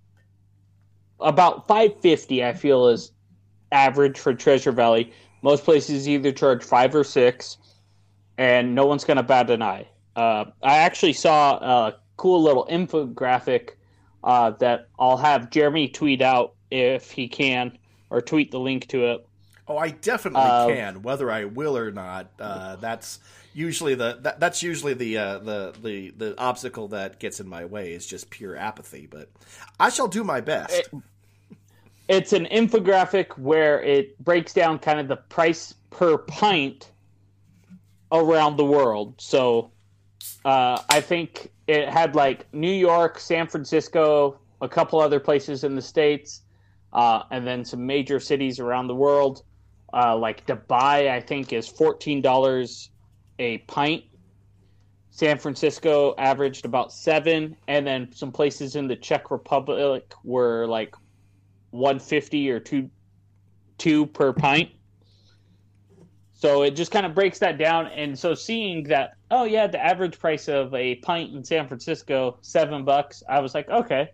[1.21, 2.45] about five fifty.
[2.45, 3.13] I feel is
[3.71, 5.13] average for Treasure Valley.
[5.43, 7.59] Most places either charge five or six,
[8.39, 9.89] and no one's going to bat an eye.
[10.17, 13.71] Uh, I actually saw a cool little infographic
[14.25, 17.79] uh, that I'll have Jeremy tweet out if he can,
[18.11, 19.27] or tweet the link to it.
[19.69, 22.31] Oh, I definitely uh, can, whether I will or not.
[22.39, 23.21] Uh, that's
[23.55, 27.65] usually the that, that's usually the uh, the the the obstacle that gets in my
[27.65, 29.07] way is just pure apathy.
[29.11, 29.29] But
[29.79, 30.75] I shall do my best.
[30.75, 30.89] It,
[32.09, 36.92] it's an infographic where it breaks down kind of the price per pint
[38.13, 39.15] around the world.
[39.19, 39.71] So
[40.45, 45.75] uh, I think it had like New York, San Francisco, a couple other places in
[45.75, 46.43] the states,
[46.93, 49.43] uh, and then some major cities around the world.
[49.95, 52.91] Uh, like Dubai, I think is fourteen dollars
[53.39, 54.05] a pint.
[55.11, 60.95] San Francisco averaged about seven, and then some places in the Czech Republic were like
[61.71, 62.89] 150 or two
[63.77, 64.71] two per pint.
[66.43, 67.87] So it just kind of breaks that down.
[67.87, 72.37] And so seeing that, oh yeah, the average price of a pint in San Francisco,
[72.41, 74.11] seven bucks, I was like, okay,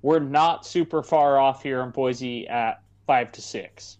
[0.00, 3.98] we're not super far off here in Boise at five to six.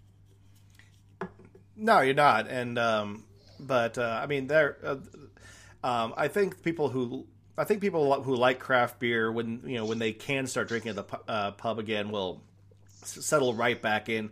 [1.74, 2.46] No, you're not.
[2.46, 3.24] And um,
[3.58, 4.76] but uh, I mean, there.
[4.84, 4.96] Uh,
[5.82, 7.26] um, I think people who
[7.58, 10.96] I think people who like craft beer when you know when they can start drinking
[10.96, 12.44] at the uh, pub again will
[13.02, 14.30] settle right back in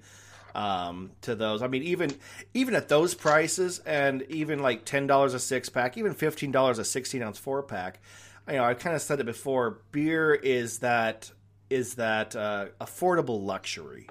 [0.54, 1.62] um, to those.
[1.62, 2.10] I mean, even
[2.54, 6.78] even at those prices, and even like ten dollars a six pack, even fifteen dollars
[6.78, 8.00] a sixteen ounce four pack.
[8.48, 9.80] You know, I kind of said it before.
[9.92, 11.30] Beer is that
[11.70, 14.08] is that uh, affordable luxury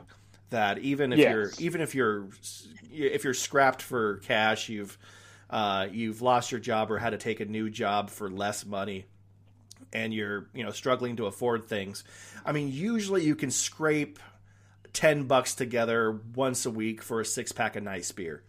[0.49, 1.33] that even if yes.
[1.33, 2.29] you're even if you're
[2.91, 4.97] if you're scrapped for cash, you've
[5.49, 9.05] uh, you've lost your job or had to take a new job for less money
[9.93, 12.03] and you're you know struggling to afford things
[12.45, 14.19] i mean usually you can scrape
[14.97, 18.41] 10 bucks together once a week for a six pack of nice beer.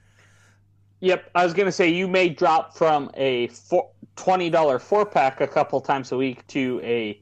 [1.01, 5.47] Yep, I was to say you may drop from a four, $20 four pack a
[5.47, 7.21] couple times a week to a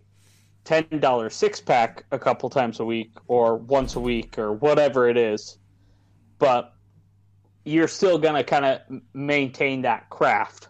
[0.65, 5.17] $10 six pack a couple times a week or once a week or whatever it
[5.17, 5.59] is.
[6.39, 6.73] But
[7.65, 8.81] you're still to kind of
[9.13, 10.69] maintain that craft.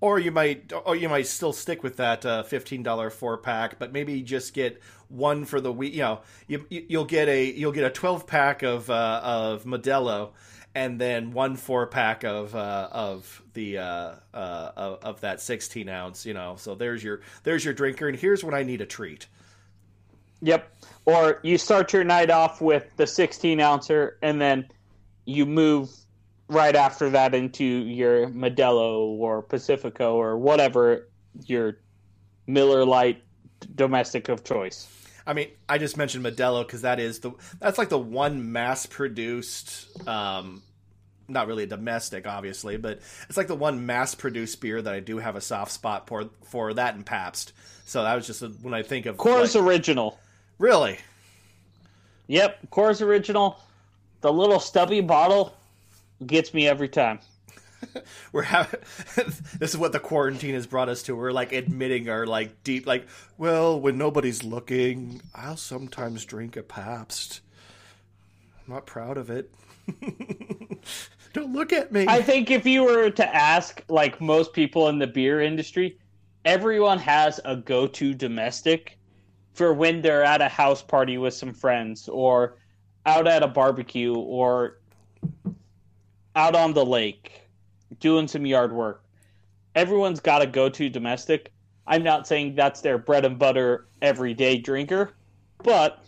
[0.00, 3.80] Or you might, or you might still stick with that uh, fifteen dollar four pack,
[3.80, 5.94] but maybe just get one for the week.
[5.94, 10.30] You know, you, you'll get a you'll get a twelve pack of uh, of Modelo,
[10.72, 15.88] and then one four pack of uh, of the uh, uh, of, of, that sixteen
[15.88, 16.24] ounce.
[16.24, 19.26] You know, so there's your there's your drinker, and here's when I need a treat.
[20.42, 20.70] Yep.
[21.06, 24.68] Or you start your night off with the sixteen ouncer, and then
[25.24, 25.90] you move
[26.48, 31.08] right after that into your Modelo or Pacifico or whatever
[31.44, 31.78] your
[32.46, 33.22] Miller Lite
[33.74, 34.88] domestic of choice.
[35.26, 38.86] I mean, I just mentioned Modelo because that is the that's like the one mass
[38.86, 40.62] produced, um,
[41.28, 45.00] not really a domestic, obviously, but it's like the one mass produced beer that I
[45.00, 47.52] do have a soft spot for for that and Pabst.
[47.84, 50.18] So that was just a, when I think of Coors like, Original.
[50.58, 50.98] Really?
[52.28, 53.60] Yep, Coors Original.
[54.22, 55.57] The little stubby bottle
[56.26, 57.20] gets me every time.
[58.32, 58.80] we're having
[59.14, 61.16] this is what the quarantine has brought us to.
[61.16, 66.62] We're like admitting our like deep like, well, when nobody's looking, I'll sometimes drink a
[66.62, 67.40] Pabst.
[68.66, 69.52] I'm not proud of it.
[71.32, 72.06] Don't look at me.
[72.08, 75.98] I think if you were to ask like most people in the beer industry,
[76.44, 78.98] everyone has a go-to domestic
[79.52, 82.58] for when they're at a house party with some friends or
[83.06, 84.77] out at a barbecue or
[86.38, 87.42] out on the lake
[87.98, 89.02] doing some yard work.
[89.74, 91.52] Everyone's got a go to domestic.
[91.84, 95.14] I'm not saying that's their bread and butter everyday drinker,
[95.64, 96.04] but.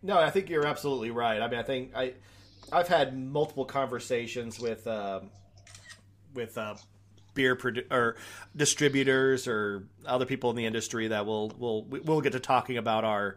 [0.00, 1.42] No, I think you're absolutely right.
[1.42, 2.12] I mean, I think I,
[2.70, 5.30] I've had multiple conversations with, um,
[6.34, 6.76] with uh,
[7.34, 8.16] beer produ- or
[8.54, 13.04] distributors or other people in the industry that will will we'll get to talking about
[13.04, 13.36] our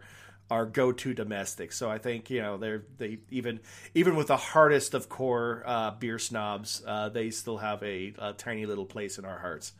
[0.50, 1.72] our go-to domestic.
[1.72, 3.60] So I think you know they're they even
[3.94, 8.32] even with the hardest of core uh, beer snobs, uh, they still have a, a,
[8.32, 9.72] tiny little place in our hearts.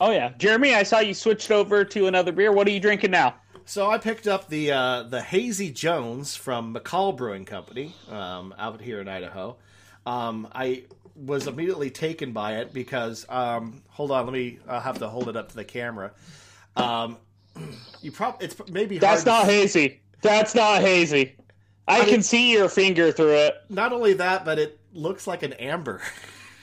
[0.00, 2.52] Oh yeah, Jeremy, I saw you switched over to another beer.
[2.52, 3.34] What are you drinking now?
[3.64, 8.80] So I picked up the uh, the Hazy Jones from McCall Brewing Company um, out
[8.80, 9.56] here in Idaho.
[10.04, 10.84] Um, I
[11.16, 14.58] was immediately taken by it because um, hold on, let me.
[14.68, 16.12] I'll have to hold it up to the camera.
[16.76, 17.16] Um,
[18.02, 19.50] you probably it's maybe that's not to...
[19.50, 20.00] hazy.
[20.22, 21.36] That's not hazy.
[21.88, 23.54] I, I can see your finger through it.
[23.68, 26.02] Not only that, but it looks like an amber.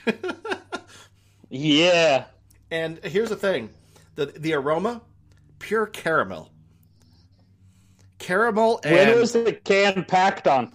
[1.48, 2.24] yeah.
[2.70, 3.70] And here's the thing:
[4.16, 5.02] the the aroma,
[5.58, 6.50] pure caramel.
[8.18, 8.80] Caramel.
[8.84, 10.72] And, when was the can packed on?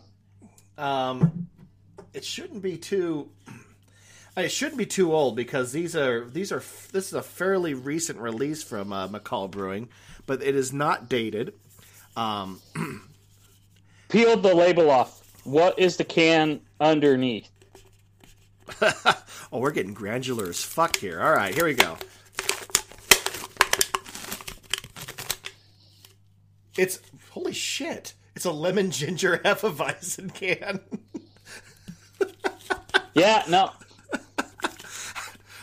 [0.78, 1.48] Um,
[2.14, 3.30] it shouldn't be too.
[4.38, 8.20] It shouldn't be too old because these are these are this is a fairly recent
[8.20, 9.90] release from uh, McCall Brewing,
[10.30, 11.56] but it is not dated.
[12.16, 12.62] Um,
[14.10, 15.24] Peeled the label off.
[15.44, 17.50] What is the can underneath?
[19.52, 21.20] oh, we're getting granular as fuck here.
[21.20, 21.98] All right, here we go.
[26.78, 27.00] It's
[27.32, 28.14] holy shit!
[28.36, 30.80] It's a lemon ginger hefeweizen can.
[33.16, 33.72] yeah, no,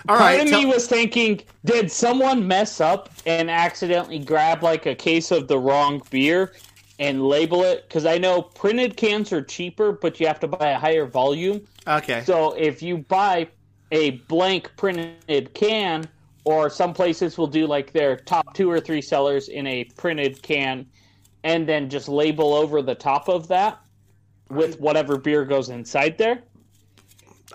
[0.09, 0.37] all right.
[0.37, 4.95] Part of tell- me was thinking, did someone mess up and accidentally grab like a
[4.95, 6.55] case of the wrong beer
[6.99, 7.88] and label it?
[7.88, 11.62] Because I know printed cans are cheaper, but you have to buy a higher volume.
[11.87, 12.23] Okay.
[12.25, 13.49] So if you buy
[13.92, 16.09] a blank printed can,
[16.45, 20.40] or some places will do like their top two or three sellers in a printed
[20.42, 20.87] can,
[21.42, 23.81] and then just label over the top of that
[24.49, 26.42] with whatever beer goes inside there.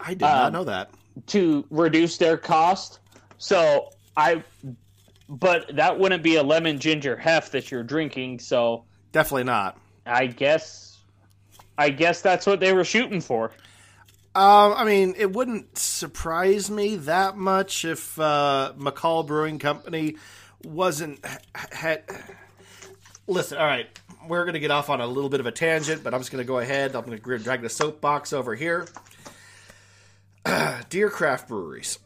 [0.02, 0.92] I did not um, know that
[1.28, 3.00] to reduce their cost.
[3.38, 4.44] So I,
[5.28, 8.40] but that wouldn't be a lemon ginger hef that you're drinking.
[8.40, 9.78] So definitely not.
[10.06, 11.00] I guess,
[11.78, 13.52] I guess that's what they were shooting for.
[14.34, 20.16] Um, I mean, it wouldn't surprise me that much if uh, McCall Brewing Company
[20.64, 22.04] wasn't had.
[23.28, 23.88] Listen, all right,
[24.28, 26.32] we're going to get off on a little bit of a tangent, but I'm just
[26.32, 26.96] going to go ahead.
[26.96, 28.88] I'm going to drag the soapbox over here.
[30.90, 32.00] dear craft breweries,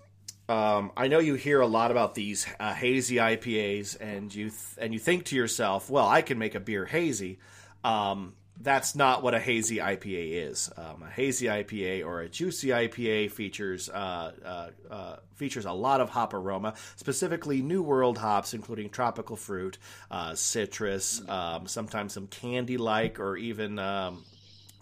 [0.49, 4.77] um, I know you hear a lot about these uh, hazy IPAs, and you th-
[4.77, 7.39] and you think to yourself, "Well, I can make a beer hazy."
[7.83, 10.69] Um, that's not what a hazy IPA is.
[10.75, 16.01] Um, a hazy IPA or a juicy IPA features uh, uh, uh, features a lot
[16.01, 19.77] of hop aroma, specifically New World hops, including tropical fruit,
[20.11, 24.25] uh, citrus, um, sometimes some candy like, or even um,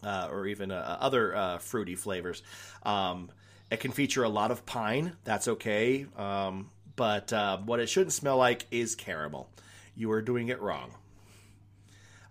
[0.03, 2.41] uh, or even uh, other fruity flavors.
[2.83, 3.29] Um,
[3.73, 5.17] it can feature a lot of pine.
[5.23, 6.05] That's okay.
[6.15, 9.49] Um, but uh, what it shouldn't smell like is caramel.
[9.95, 10.91] You are doing it wrong.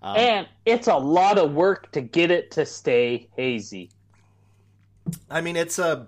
[0.03, 3.91] Um, and it's a lot of work to get it to stay hazy.
[5.29, 6.07] I mean, it's a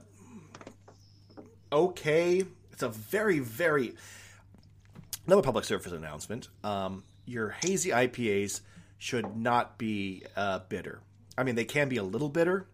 [1.73, 2.45] okay.
[2.73, 3.95] It's a very, very
[5.27, 6.49] another public service announcement.
[6.63, 8.61] Um, your hazy IPAs
[8.99, 11.01] should not be uh, bitter.
[11.37, 12.67] I mean, they can be a little bitter,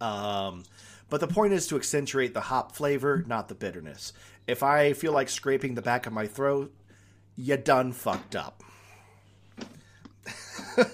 [0.00, 0.64] um,
[1.10, 4.12] but the point is to accentuate the hop flavor, not the bitterness.
[4.46, 6.72] If I feel like scraping the back of my throat,
[7.36, 8.62] you done fucked up.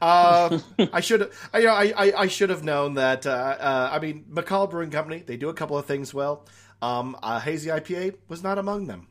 [0.00, 0.58] uh,
[0.92, 3.26] I should, I, you know, I, I, should have known that.
[3.26, 6.46] Uh, uh, I mean, McCall Brewing Company, they do a couple of things well.
[6.80, 9.08] Um, hazy IPA was not among them.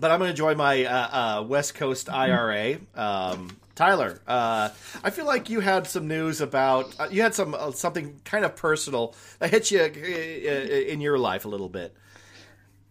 [0.00, 2.80] But I'm going to enjoy my uh, uh, West Coast IPA.
[2.96, 4.68] Um, Tyler, uh,
[5.02, 8.44] I feel like you had some news about uh, you had some uh, something kind
[8.44, 11.94] of personal that hit you uh, uh, in your life a little bit.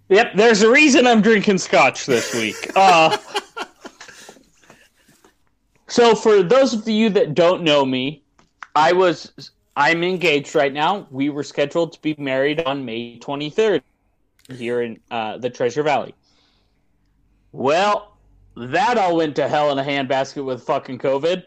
[0.10, 2.72] Yep, there's a reason I'm drinking scotch this week.
[2.76, 3.18] Uh,
[5.88, 8.24] so, for those of you that don't know me,
[8.76, 11.06] I was I'm engaged right now.
[11.12, 13.82] We were scheduled to be married on May 23rd
[14.50, 16.16] here in the Treasure Valley.
[17.52, 18.11] Well,
[18.56, 21.46] that all went to hell in a handbasket with fucking COVID.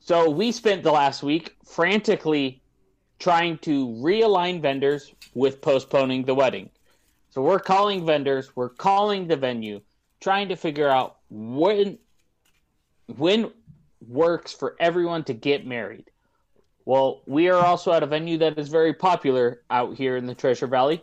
[0.00, 2.62] So we spent the last week frantically
[3.18, 6.70] trying to realign vendors with postponing the wedding.
[7.30, 9.80] So we're calling vendors, we're calling the venue,
[10.20, 11.98] trying to figure out when
[13.16, 13.52] when
[14.08, 16.10] works for everyone to get married.
[16.84, 20.34] Well, we are also at a venue that is very popular out here in the
[20.34, 21.02] Treasure Valley.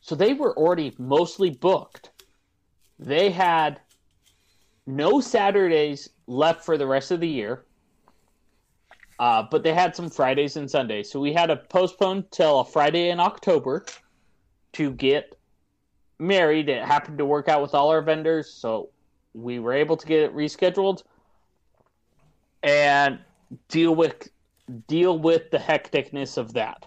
[0.00, 2.10] So they were already mostly booked.
[2.98, 3.80] They had
[4.96, 7.64] no Saturdays left for the rest of the year.
[9.18, 11.10] Uh, but they had some Fridays and Sundays.
[11.10, 13.84] So we had to postpone till a Friday in October
[14.72, 15.36] to get
[16.18, 16.70] married.
[16.70, 18.50] It happened to work out with all our vendors.
[18.50, 18.88] So
[19.34, 21.02] we were able to get it rescheduled
[22.62, 23.18] and
[23.68, 24.28] deal with
[24.86, 26.84] deal with the hecticness of that.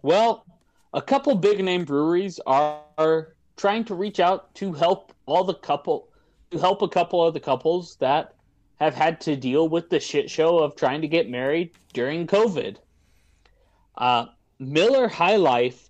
[0.00, 0.46] Well,
[0.94, 6.08] a couple big name breweries are, trying to reach out to help all the couple
[6.58, 8.34] help a couple of the couples that
[8.76, 12.76] have had to deal with the shit show of trying to get married during COVID.
[13.96, 14.26] Uh,
[14.58, 15.88] Miller High Life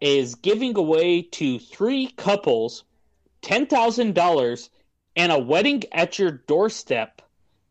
[0.00, 2.84] is giving away to three couples
[3.42, 4.68] $10,000
[5.16, 7.22] and a wedding at your doorstep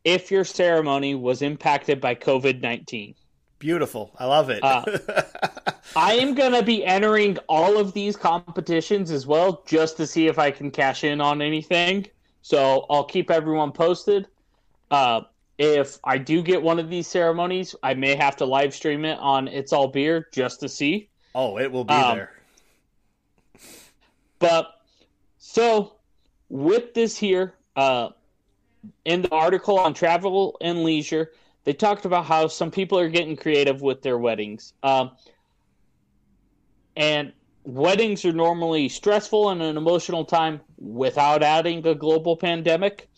[0.04, 3.16] if your ceremony was impacted by COVID 19.
[3.60, 4.12] Beautiful.
[4.18, 4.64] I love it.
[4.64, 4.84] Uh,
[5.96, 10.28] I am going to be entering all of these competitions as well just to see
[10.28, 12.08] if I can cash in on anything.
[12.42, 14.28] So I'll keep everyone posted.
[14.92, 15.22] Uh,
[15.58, 19.18] if I do get one of these ceremonies, I may have to live stream it
[19.20, 21.10] on It's All Beer just to see.
[21.34, 22.32] Oh, it will be um, there.
[24.40, 24.82] But
[25.38, 25.96] so
[26.50, 28.10] with this here, uh,
[29.06, 31.32] in the article on travel and leisure,
[31.66, 34.74] they talked about how some people are getting creative with their weddings.
[34.84, 35.12] Um,
[36.96, 43.10] and weddings are normally stressful and an emotional time without adding a global pandemic.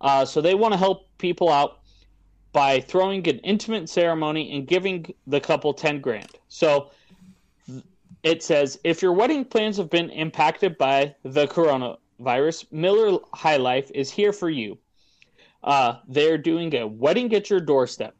[0.00, 1.80] Uh, so they want to help people out
[2.52, 6.28] by throwing an intimate ceremony and giving the couple 10 grand.
[6.48, 6.90] So
[8.22, 13.90] it says if your wedding plans have been impacted by the coronavirus, Miller High Life
[13.94, 14.78] is here for you.
[15.64, 18.16] Uh, they're doing a wedding at your doorstep.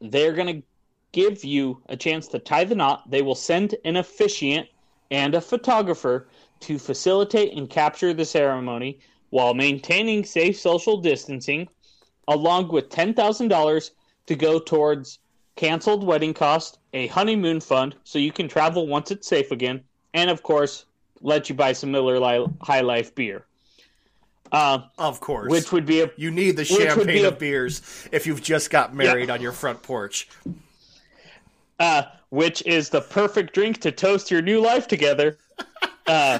[0.00, 0.66] They're going to
[1.12, 3.10] give you a chance to tie the knot.
[3.10, 4.68] They will send an officiant
[5.10, 6.28] and a photographer
[6.60, 8.98] to facilitate and capture the ceremony
[9.30, 11.68] while maintaining safe social distancing,
[12.28, 13.90] along with $10,000
[14.26, 15.18] to go towards
[15.56, 19.82] canceled wedding costs, a honeymoon fund so you can travel once it's safe again,
[20.14, 20.84] and of course,
[21.22, 22.20] let you buy some Miller
[22.60, 23.46] High Life beer.
[24.56, 28.42] Uh, of course, which would be a you need the champagne of beers if you've
[28.42, 29.34] just got married yeah.
[29.34, 30.30] on your front porch.
[31.78, 35.36] Uh, which is the perfect drink to toast your new life together.
[36.08, 36.38] Uh,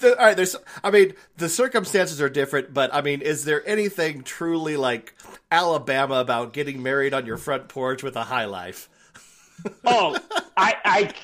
[0.00, 0.54] the, all right, there's.
[0.84, 5.14] I mean, the circumstances are different, but I mean, is there anything truly like
[5.50, 8.90] Alabama about getting married on your front porch with a high life?
[9.86, 10.14] oh,
[10.58, 11.14] I, I.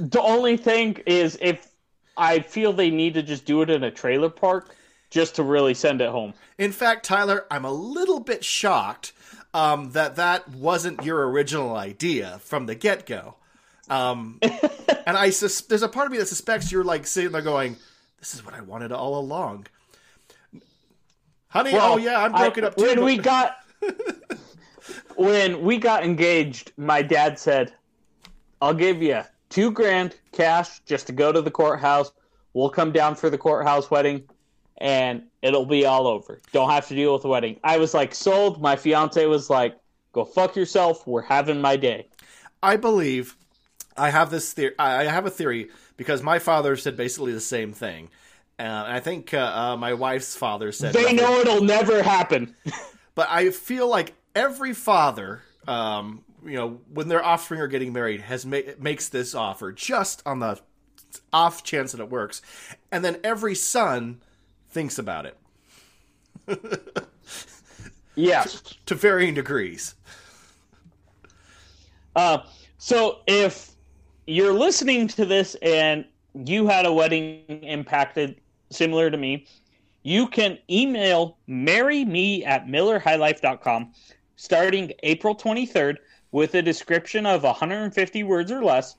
[0.00, 1.68] The only thing is, if
[2.16, 4.74] I feel they need to just do it in a trailer park,
[5.10, 6.34] just to really send it home.
[6.58, 9.12] In fact, Tyler, I'm a little bit shocked
[9.54, 13.36] um, that that wasn't your original idea from the get go.
[13.88, 14.38] Um,
[15.06, 17.76] and I sus- there's a part of me that suspects you're like sitting there going,
[18.18, 19.66] "This is what I wanted all along."
[21.48, 22.84] Honey, well, oh yeah, I'm broken I, up too.
[22.84, 23.56] When we got
[25.16, 27.72] when we got engaged, my dad said,
[28.60, 32.12] "I'll give you two grand cash just to go to the courthouse.
[32.52, 34.24] We'll come down for the courthouse wedding
[34.78, 36.40] and it'll be all over.
[36.52, 37.58] Don't have to deal with the wedding.
[37.62, 38.60] I was like sold.
[38.60, 39.76] My fiance was like,
[40.12, 41.06] "Go fuck yourself.
[41.06, 42.08] We're having my day."
[42.62, 43.36] I believe
[43.96, 44.74] I have this theory.
[44.78, 48.08] I have a theory because my father said basically the same thing.
[48.58, 52.56] Uh, and I think uh, uh, my wife's father said they know it'll never happen.
[53.14, 58.20] but I feel like every father, um, you know, when their offspring are getting married,
[58.20, 60.60] has ma- makes this offer just on the
[61.32, 62.42] off chance that it works,
[62.90, 64.20] and then every son
[64.70, 65.36] thinks about it.
[68.14, 69.94] yeah, to, to, varying degrees.
[72.16, 72.38] Uh,
[72.78, 73.72] so if
[74.26, 76.04] you're listening to this and
[76.34, 78.40] you had a wedding impacted
[78.70, 79.46] similar to me,
[80.02, 83.92] you can email marry me at millerhighlife.com
[84.36, 85.96] starting April 23rd
[86.30, 88.96] with a description of 150 words or less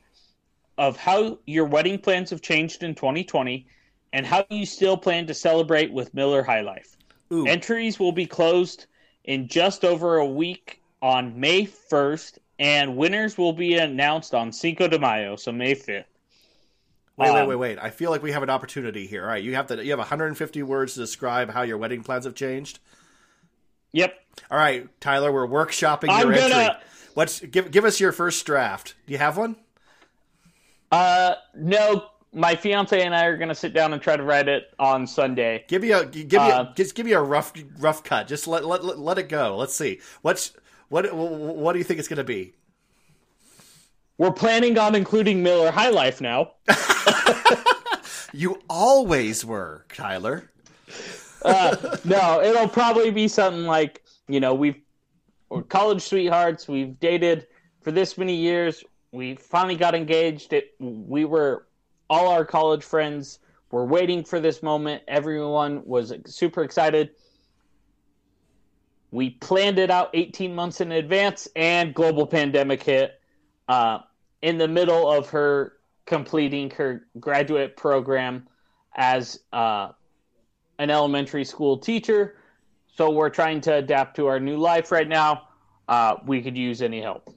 [0.77, 3.67] of how your wedding plans have changed in 2020
[4.13, 6.97] and how do you still plan to celebrate with Miller High Life.
[7.31, 7.45] Ooh.
[7.45, 8.87] Entries will be closed
[9.25, 14.87] in just over a week on May 1st, and winners will be announced on Cinco
[14.87, 16.05] de Mayo, so May 5th.
[17.17, 17.79] Wait, um, wait, wait, wait!
[17.79, 19.23] I feel like we have an opportunity here.
[19.23, 22.23] All right, you have to you have 150 words to describe how your wedding plans
[22.23, 22.79] have changed.
[23.91, 24.13] Yep.
[24.49, 26.49] All right, Tyler, we're workshopping your I'm entry.
[26.49, 26.79] Gonna...
[27.15, 28.95] What's give give us your first draft?
[29.05, 29.57] Do you have one?
[30.93, 34.47] Uh, no my fiance and I are going to sit down and try to write
[34.47, 35.65] it on Sunday.
[35.67, 38.27] Give me a give me uh, a, just give me a rough rough cut.
[38.27, 39.57] Just let let let, let it go.
[39.57, 40.01] Let's see.
[40.21, 40.53] What's
[40.89, 42.53] what what do you think it's going to be?
[44.17, 46.51] We're planning on including Miller High Life now.
[48.33, 50.51] you always were, Tyler.
[51.43, 54.81] uh, no, it'll probably be something like you know we've
[55.49, 56.67] we're college sweethearts.
[56.67, 57.47] We've dated
[57.81, 58.83] for this many years.
[59.11, 60.53] We finally got engaged.
[60.53, 61.65] It we were
[62.09, 63.39] all our college friends
[63.71, 65.03] were waiting for this moment.
[65.07, 67.11] Everyone was super excited.
[69.11, 73.19] We planned it out 18 months in advance, and global pandemic hit.
[73.67, 73.99] Uh,
[74.41, 75.73] in the middle of her
[76.05, 78.47] completing her graduate program
[78.95, 79.89] as uh,
[80.79, 82.37] an elementary school teacher.
[82.95, 85.49] So we're trying to adapt to our new life right now.
[85.87, 87.33] Uh, we could use any help.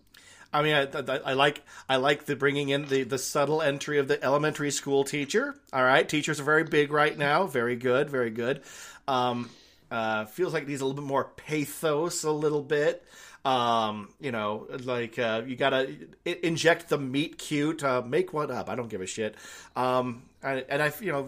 [0.53, 3.99] I mean, I, I, I, like I like the bringing in the, the subtle entry
[3.99, 5.55] of the elementary school teacher.
[5.73, 7.47] All right, teachers are very big right now.
[7.47, 8.63] Very good, very good.
[9.09, 9.49] Um,
[9.91, 13.05] uh, feels like needs a little bit more pathos, a little bit.
[13.45, 15.91] Um, you know, like uh, you gotta
[16.25, 18.69] inject the meet cute, uh, make one up.
[18.69, 19.35] I don't give a shit.
[19.75, 21.25] Um, and, and I, you know,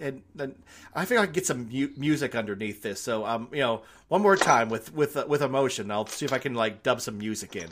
[0.00, 0.54] and, and,
[0.94, 3.00] I think I can get some mu- music underneath this.
[3.00, 5.90] So, um, you know, one more time with with uh, with emotion.
[5.90, 7.68] I'll see if I can like dub some music in.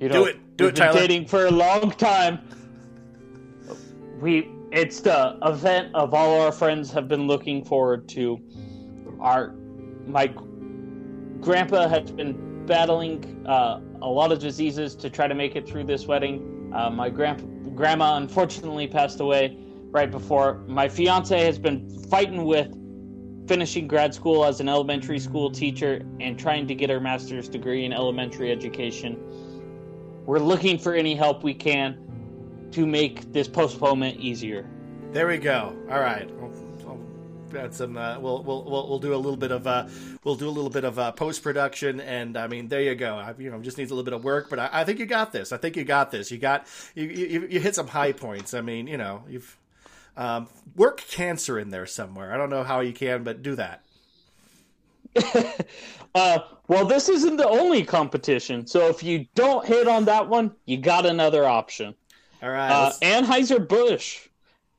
[0.00, 0.92] You know, do it, do it, Tyler.
[0.92, 2.40] Been dating for a long time.
[4.20, 8.40] We it's the event of all our friends have been looking forward to.
[9.20, 9.54] Our
[10.06, 10.32] my
[11.40, 15.84] grandpa has been battling uh, a lot of diseases to try to make it through
[15.84, 16.72] this wedding.
[16.74, 17.44] Uh, my grandpa,
[17.74, 19.56] grandma unfortunately passed away
[19.90, 20.62] right before.
[20.66, 22.76] My fiance has been fighting with
[23.50, 27.84] finishing grad school as an elementary school teacher and trying to get her master's degree
[27.84, 29.18] in elementary education.
[30.24, 31.98] We're looking for any help we can
[32.70, 34.70] to make this postponement easier.
[35.10, 35.76] There we go.
[35.90, 36.30] All right.
[37.48, 37.96] That's some.
[37.96, 39.88] Uh, we'll, we'll we'll we'll do a little bit of uh,
[40.22, 43.16] we'll do a little bit of uh, post production, and I mean, there you go.
[43.16, 45.06] I, you know, just needs a little bit of work, but I, I, think you
[45.06, 45.50] got this.
[45.50, 46.30] I think you got this.
[46.30, 48.54] You got you, you you hit some high points.
[48.54, 49.58] I mean, you know, you've
[50.16, 52.32] um, work cancer in there somewhere.
[52.32, 53.84] I don't know how you can, but do that.
[56.14, 56.38] uh,
[56.68, 60.76] well, this isn't the only competition, so if you don't hit on that one, you
[60.76, 61.94] got another option.
[62.42, 62.70] All right.
[62.70, 64.28] Uh, Anheuser Busch,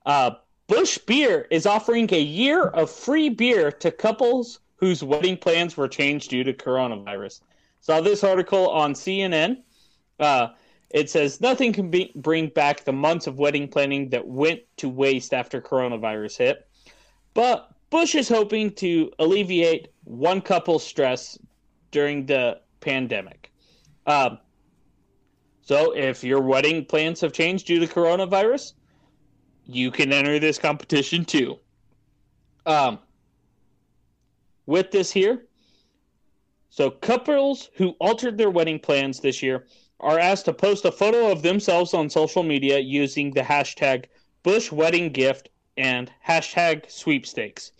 [0.05, 0.31] uh,
[0.67, 5.87] Busch Beer is offering a year of free beer to couples whose wedding plans were
[5.87, 7.41] changed due to coronavirus.
[7.81, 9.57] Saw this article on CNN.
[10.19, 10.49] Uh,
[10.93, 14.89] it says nothing can be, bring back the months of wedding planning that went to
[14.89, 16.67] waste after coronavirus hit.
[17.33, 21.37] But Busch is hoping to alleviate one couple's stress
[21.91, 23.51] during the pandemic.
[24.05, 24.39] Um,
[25.61, 28.73] so, if your wedding plans have changed due to coronavirus,
[29.65, 31.59] you can enter this competition too.
[32.65, 32.99] Um,
[34.65, 35.45] with this here,
[36.69, 39.65] so couples who altered their wedding plans this year
[40.01, 44.05] are asked to post a photo of themselves on social media using the hashtag
[44.43, 47.71] Busch Wedding Gift and hashtag sweepstakes,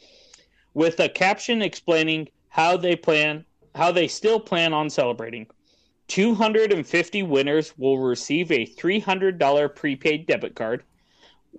[0.74, 3.44] with a caption explaining how they plan,
[3.76, 5.48] how they still plan on celebrating.
[6.08, 10.84] 250 winners will receive a $300 prepaid debit card,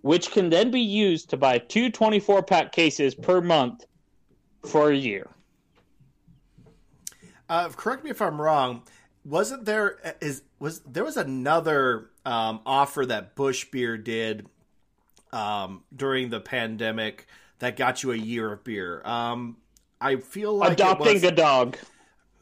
[0.03, 3.85] which can then be used to buy two 24 pack cases per month
[4.65, 5.29] for a year.
[7.49, 8.83] Uh, correct me if I'm wrong
[9.25, 14.47] wasn't there is was there was another um, offer that Busch Beer did
[15.33, 17.27] um, during the pandemic
[17.59, 19.03] that got you a year of beer.
[19.05, 19.57] Um,
[20.01, 21.77] I feel like adopting was, a dog.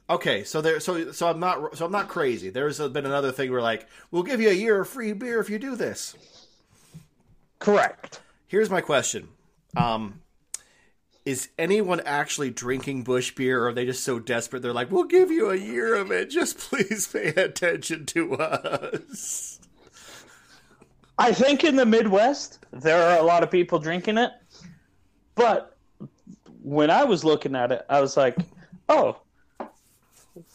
[0.09, 2.51] Okay, so there, so so I'm not so I'm not crazy.
[2.51, 5.51] There's been another thing where like we'll give you a year of free beer if
[5.51, 6.17] you do this.
[7.59, 8.21] Correct.
[8.47, 9.29] Here's my question.
[9.77, 10.23] Um,
[11.25, 15.05] is anyone actually drinking Busch beer or are they just so desperate they're like we'll
[15.05, 16.31] give you a year of it.
[16.31, 19.61] Just please pay attention to us.
[21.19, 24.31] I think in the midwest there are a lot of people drinking it
[25.35, 25.77] but
[26.63, 28.37] when i was looking at it i was like
[28.89, 29.17] oh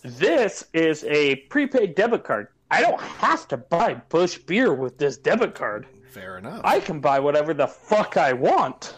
[0.04, 2.48] this is a prepaid debit card.
[2.72, 5.88] I don't have to buy Busch beer with this debit card.
[6.12, 6.62] Fair enough.
[6.64, 8.96] I can buy whatever the fuck i want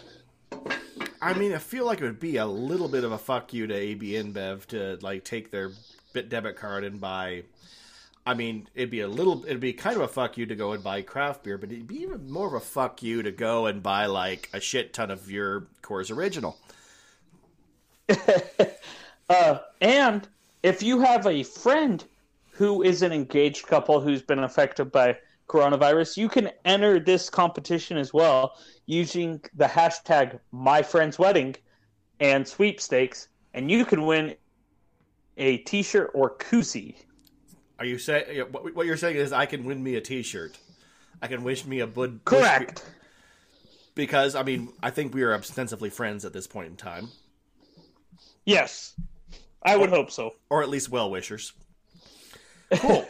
[1.22, 3.68] I mean, I feel like it would be a little bit of a fuck you
[3.68, 5.72] to AB InBev to like take their
[6.14, 7.44] bit debit card and buy.
[8.26, 10.74] I mean, it'd be a little, it'd be kind of a fuck you to go
[10.74, 13.68] and buy craft beer, but it'd be even more of a fuck you to go
[13.68, 16.58] and buy like a shit ton of your Coors Original.
[19.30, 20.28] uh, and
[20.64, 22.04] if you have a friend
[22.52, 25.18] who is an engaged couple who's been affected by
[25.48, 31.56] coronavirus, you can enter this competition as well using the hashtag my friend's wedding
[32.20, 34.36] and sweepstakes, and you can win
[35.38, 36.96] a T-shirt or koozie.
[37.80, 40.58] Are you saying what you're saying is I can win me a T-shirt?
[41.22, 42.22] I can wish me a bud.
[42.26, 42.84] Correct.
[43.96, 47.10] Because I mean, I think we are ostensibly friends at this point in time.
[48.46, 48.96] Yes,
[49.64, 51.54] I would or, hope so, or at least well wishers.
[52.74, 53.06] Cool.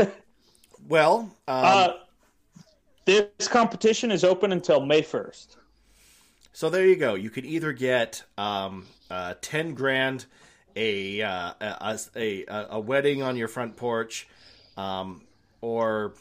[0.88, 1.94] Well, um, Uh,
[3.08, 5.58] this competition is open until May first.
[6.54, 7.16] so there you go.
[7.16, 10.26] You can either get um, uh, ten grand,
[10.76, 14.28] a, uh, a, a a a wedding on your front porch,
[14.76, 15.24] um,
[15.62, 16.14] or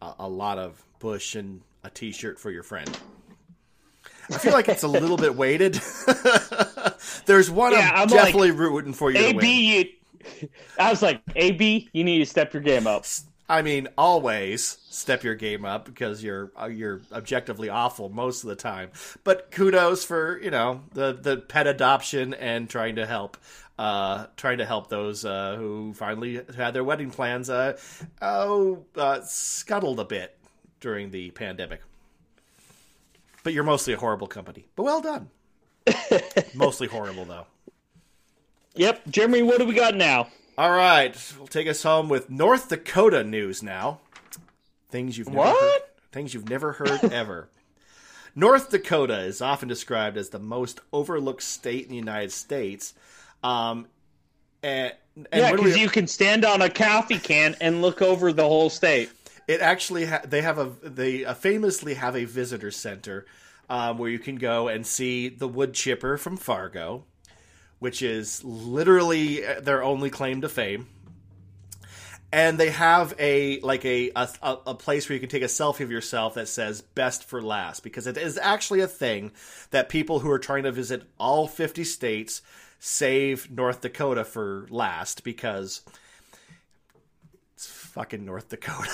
[0.00, 2.90] a, a lot of Busch and a T-shirt for your friend.
[4.30, 5.74] I feel like it's a little bit weighted.
[7.26, 10.48] There's one Yeah, I'm, I'm definitely rooting for you AB, you,
[10.78, 13.04] I was like, AB, you need to step your game up.
[13.48, 18.48] I mean, always step your game up because you're uh, you're objectively awful most of
[18.48, 18.90] the time.
[19.22, 23.36] But kudos for you know the the pet adoption and trying to help
[23.78, 27.76] uh trying to help those uh who finally had their wedding plans uh
[28.22, 30.38] oh uh, scuttled a bit
[30.80, 31.80] during the pandemic.
[33.42, 34.64] But you're mostly a horrible company.
[34.74, 35.28] But well done.
[36.54, 37.46] mostly horrible though.
[38.76, 40.28] Yep, Jeremy, what do we got now?
[40.56, 44.00] All right, we'll take us home with North Dakota news now.
[44.88, 45.60] Things you've never What?
[45.60, 45.82] heard,
[46.12, 47.48] things you've never heard ever.
[48.36, 52.94] North Dakota is often described as the most overlooked state in the United States.
[53.42, 53.86] Um,
[54.62, 54.92] and,
[55.32, 58.42] and yeah, because we- you can stand on a coffee can and look over the
[58.44, 59.10] whole state.
[59.48, 63.26] it actually ha- they have a they uh, famously have a visitor center
[63.68, 67.04] um, where you can go and see the wood chipper from Fargo,
[67.78, 70.88] which is literally uh, their only claim to fame.
[72.32, 74.28] And they have a like a, a
[74.66, 77.84] a place where you can take a selfie of yourself that says "best for last"
[77.84, 79.30] because it is actually a thing
[79.70, 82.42] that people who are trying to visit all fifty states
[82.80, 85.82] save North Dakota for last because
[87.54, 88.90] it's fucking North Dakota.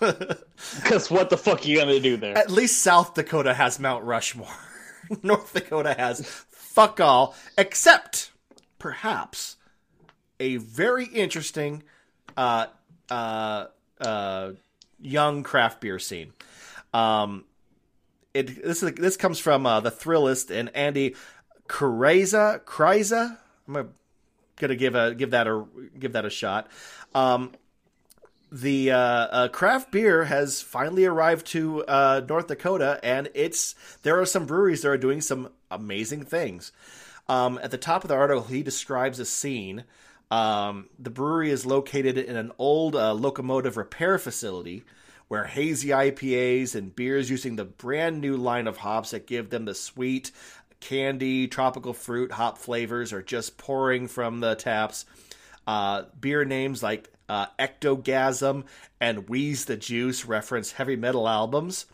[0.76, 2.36] Because what the fuck are you gonna do there?
[2.36, 4.48] At least South Dakota has Mount Rushmore.
[5.22, 6.46] North Dakota has
[6.80, 8.30] fuck all, except
[8.78, 9.56] perhaps
[10.38, 11.82] a very interesting
[12.38, 12.66] uh,
[13.10, 13.66] uh,
[14.00, 14.52] uh,
[14.98, 16.32] young craft beer scene.
[16.94, 17.44] Um,
[18.32, 21.16] it this is this comes from uh, the Thrillist and Andy
[21.68, 22.60] Kryza.
[22.60, 23.36] Kryza.
[23.68, 23.92] I'm
[24.56, 25.66] gonna give a give that a
[25.98, 26.68] give that a shot.
[27.14, 27.52] Um,
[28.52, 34.20] the uh, uh, craft beer has finally arrived to uh, North Dakota, and it's there
[34.20, 36.72] are some breweries that are doing some amazing things.
[37.28, 39.84] Um, at the top of the article, he describes a scene.
[40.30, 44.84] Um, the brewery is located in an old uh, locomotive repair facility
[45.28, 49.64] where hazy IPAs and beers using the brand new line of hops that give them
[49.64, 50.32] the sweet,
[50.80, 55.04] candy, tropical fruit hop flavors are just pouring from the taps.
[55.70, 58.64] Uh, beer names like uh, Ectogasm
[59.00, 61.86] and Wheeze the Juice reference heavy metal albums.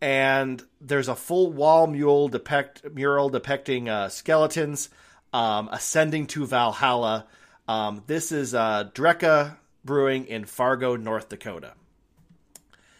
[0.00, 4.88] And there's a full wall mural, depict, mural depicting uh, skeletons
[5.32, 7.26] um, ascending to Valhalla.
[7.68, 11.74] Um, this is uh, Drekker Brewing in Fargo, North Dakota.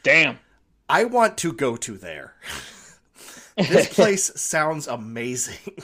[0.04, 0.38] Damn.
[0.88, 2.34] I want to go to there.
[3.56, 5.74] this place sounds amazing.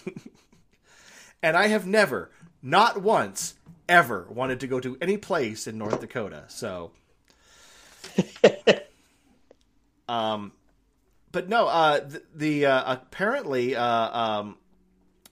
[1.43, 2.31] and I have never,
[2.62, 3.55] not once,
[3.93, 6.45] ever wanted to go to any place in North Dakota.
[6.49, 6.93] So
[10.09, 10.53] um
[11.30, 14.57] but no, uh the, the uh apparently uh um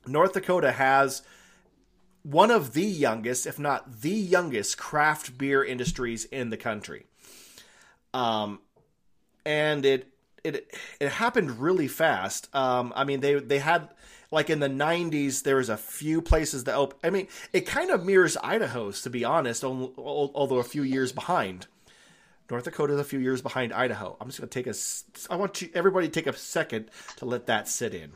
[0.06, 1.22] North Dakota has
[2.22, 7.06] one of the youngest, if not the youngest, craft beer industries in the country.
[8.12, 8.60] Um,
[9.44, 10.08] and it
[10.44, 12.54] it it happened really fast.
[12.54, 13.88] Um, I mean, they they had
[14.30, 16.98] like in the '90s, there was a few places that open.
[17.02, 20.82] I mean, it kind of mirrors Idaho's, to be honest, al- al- although a few
[20.82, 21.66] years behind.
[22.50, 24.16] North Dakota is a few years behind Idaho.
[24.20, 24.74] I'm just going to take a
[25.32, 28.12] i want to, everybody to take a second to let that sit in.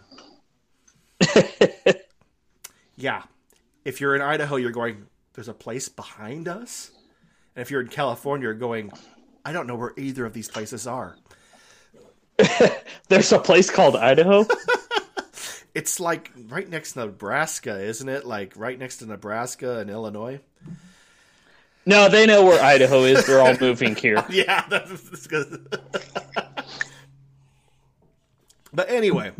[2.97, 3.23] yeah,
[3.85, 5.07] if you're in Idaho, you're going.
[5.35, 6.91] There's a place behind us,
[7.55, 8.93] and if you're in California, you're going.
[9.45, 11.17] I don't know where either of these places are.
[13.09, 14.47] There's a place called Idaho.
[15.75, 18.25] It's like right next to Nebraska, isn't it?
[18.25, 20.41] Like right next to Nebraska and Illinois.
[21.85, 23.27] no, they know where Idaho is.
[23.27, 24.25] They're all moving here.
[24.31, 25.77] Yeah, that's, that's good.
[28.73, 29.33] but anyway,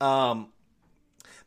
[0.00, 0.48] um,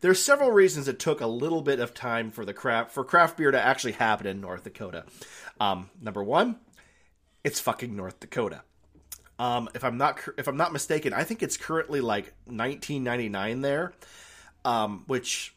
[0.01, 3.37] there's several reasons it took a little bit of time for the craft for craft
[3.37, 5.03] beer to actually happen in North Dakota.
[5.59, 6.55] Um, number one,
[7.43, 8.61] it's fucking North Dakota.
[9.39, 13.93] Um, if I'm not if I'm not mistaken, I think it's currently like 19.99 there,
[14.65, 15.55] um, which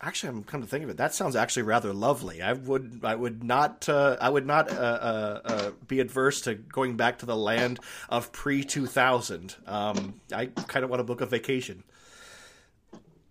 [0.00, 0.96] actually I'm kind of thinking of it.
[0.96, 2.40] That sounds actually rather lovely.
[2.40, 6.54] I would I would not uh, I would not uh, uh, uh, be adverse to
[6.54, 9.54] going back to the land of pre 2000.
[9.66, 11.84] Um, I kind of want to book a vacation.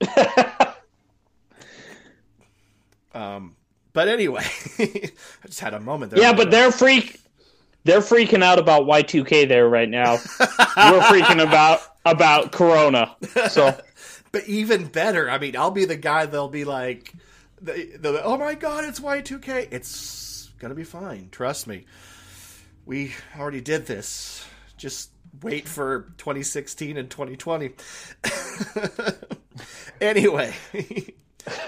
[3.14, 3.56] um,
[3.92, 4.46] but anyway,
[4.80, 5.12] I
[5.48, 6.22] just had a moment there.
[6.22, 7.12] Yeah, but they're free.
[7.84, 10.13] They're freaking out about Y2K there right now.
[10.39, 13.15] We're freaking about about Corona.
[13.49, 13.80] So,
[14.32, 17.13] but even better, I mean, I'll be the guy they'll be like,
[17.65, 21.30] "Oh my god, it's Y2K." It's gonna be fine.
[21.32, 21.86] Trust me.
[22.86, 24.45] We already did this.
[24.77, 25.11] Just
[25.41, 27.71] wait for 2016 and 2020.
[30.01, 30.53] anyway,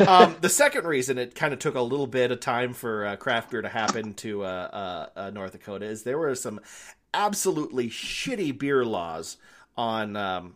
[0.07, 3.15] um, the second reason it kind of took a little bit of time for uh,
[3.15, 6.59] craft beer to happen to uh, uh, uh, North Dakota is there were some
[7.13, 9.37] absolutely shitty beer laws
[9.77, 10.55] on um,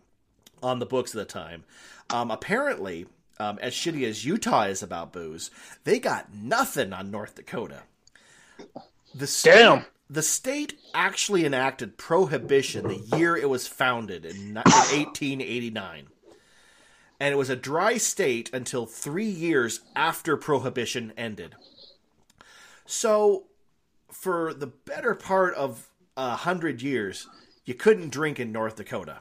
[0.62, 1.64] on the books at the time.
[2.10, 3.06] Um, apparently,
[3.38, 5.50] um, as shitty as Utah is about booze,
[5.84, 7.82] they got nothing on North Dakota.
[9.14, 9.84] The state, Damn.
[10.08, 16.06] The state actually enacted prohibition the year it was founded in, in 1889
[17.18, 21.54] and it was a dry state until three years after prohibition ended.
[22.84, 23.44] So,
[24.10, 27.26] for the better part of a hundred years,
[27.64, 29.18] you couldn't drink in North Dakota.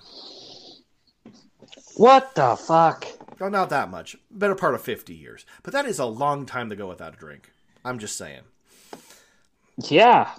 [1.96, 3.06] what the fuck?
[3.40, 4.16] Well, not that much.
[4.30, 7.18] Better part of fifty years, but that is a long time to go without a
[7.18, 7.52] drink.
[7.84, 8.42] I'm just saying.
[9.78, 10.30] Yeah.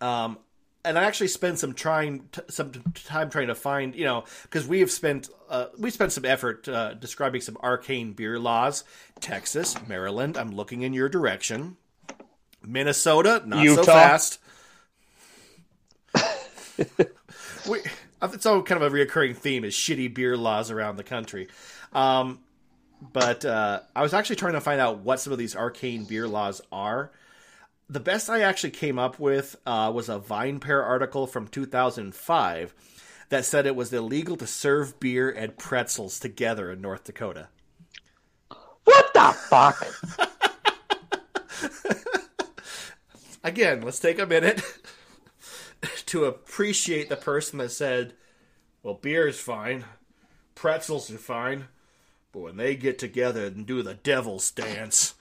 [0.00, 0.38] Um,
[0.84, 2.72] and I actually spent some trying t- some
[3.04, 6.68] time trying to find, you know, because we have spent uh, we spent some effort
[6.68, 8.84] uh, describing some arcane beer laws.
[9.20, 11.76] Texas, Maryland, I'm looking in your direction.
[12.62, 13.82] Minnesota, not Utah.
[13.82, 14.38] so fast.
[17.68, 17.80] we,
[18.22, 21.48] it's all kind of a reoccurring theme is shitty beer laws around the country.
[21.92, 22.40] Um,
[23.00, 26.26] but uh, I was actually trying to find out what some of these arcane beer
[26.26, 27.10] laws are
[27.88, 32.74] the best I actually came up with uh, was a VinePair article from 2005
[33.30, 37.48] that said it was illegal to serve beer and pretzels together in North Dakota.
[38.84, 39.86] What the fuck?
[43.44, 44.62] Again, let's take a minute
[46.06, 48.14] to appreciate the person that said,
[48.82, 49.84] well, beer is fine,
[50.54, 51.68] pretzels are fine,
[52.32, 55.14] but when they get together and do the devil's dance,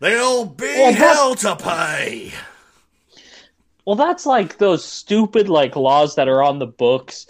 [0.00, 2.32] there'll be Well, hell to pay.
[3.84, 7.26] Well, that's like those stupid like laws that are on the books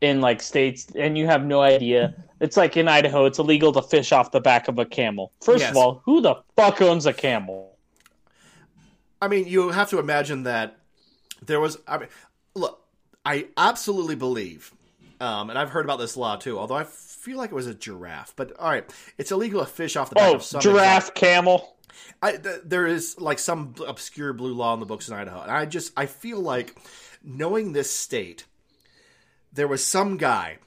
[0.00, 2.14] in like states, and you have no idea.
[2.40, 5.32] It's like in Idaho, it's illegal to fish off the back of a camel.
[5.40, 5.70] First Yes.
[5.70, 7.76] of all, who the fuck owns a camel?
[9.20, 10.76] I mean, you have to imagine that
[11.44, 11.78] there was.
[11.88, 12.08] I mean,
[12.54, 12.82] look,
[13.24, 14.72] I absolutely believe,
[15.20, 16.58] um, and I've heard about this law too.
[16.58, 18.84] Although I feel like it was a giraffe, but all right,
[19.18, 21.75] it's illegal to fish off the back Oh, of some giraffe, camel.
[22.22, 25.50] I, th- there is like some obscure blue law in the books in Idaho, and
[25.50, 26.76] I just I feel like
[27.22, 28.44] knowing this state,
[29.52, 30.58] there was some guy.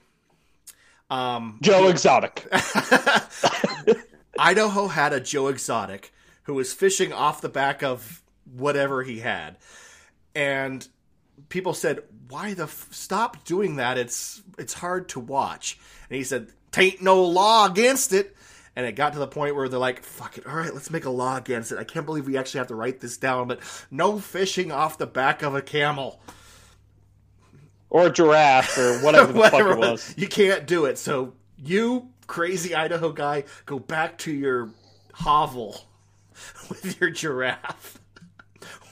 [1.10, 2.46] Um, Joe Exotic.
[4.38, 6.12] Idaho had a Joe Exotic
[6.44, 8.22] who was fishing off the back of
[8.52, 9.56] whatever he had,
[10.34, 10.86] and
[11.48, 13.98] people said, "Why the f- stop doing that?
[13.98, 15.78] It's it's hard to watch."
[16.08, 18.36] And he said, "Tain't no law against it."
[18.80, 21.04] And it got to the point where they're like, "Fuck it, all right, let's make
[21.04, 23.60] a law against it." I can't believe we actually have to write this down, but
[23.90, 26.18] no fishing off the back of a camel,
[27.90, 30.14] or giraffe or whatever the fuck it was.
[30.16, 30.96] You can't do it.
[30.96, 34.70] So you crazy Idaho guy, go back to your
[35.12, 35.78] hovel
[36.70, 38.00] with your giraffe.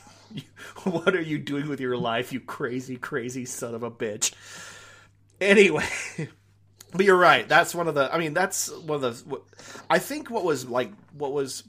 [0.84, 4.34] what are you doing with your life, you crazy, crazy son of a bitch?
[5.40, 5.86] Anyway,
[6.92, 7.48] but you're right.
[7.48, 8.12] That's one of the.
[8.12, 9.40] I mean, that's one of the.
[9.88, 11.64] I think what was like what was.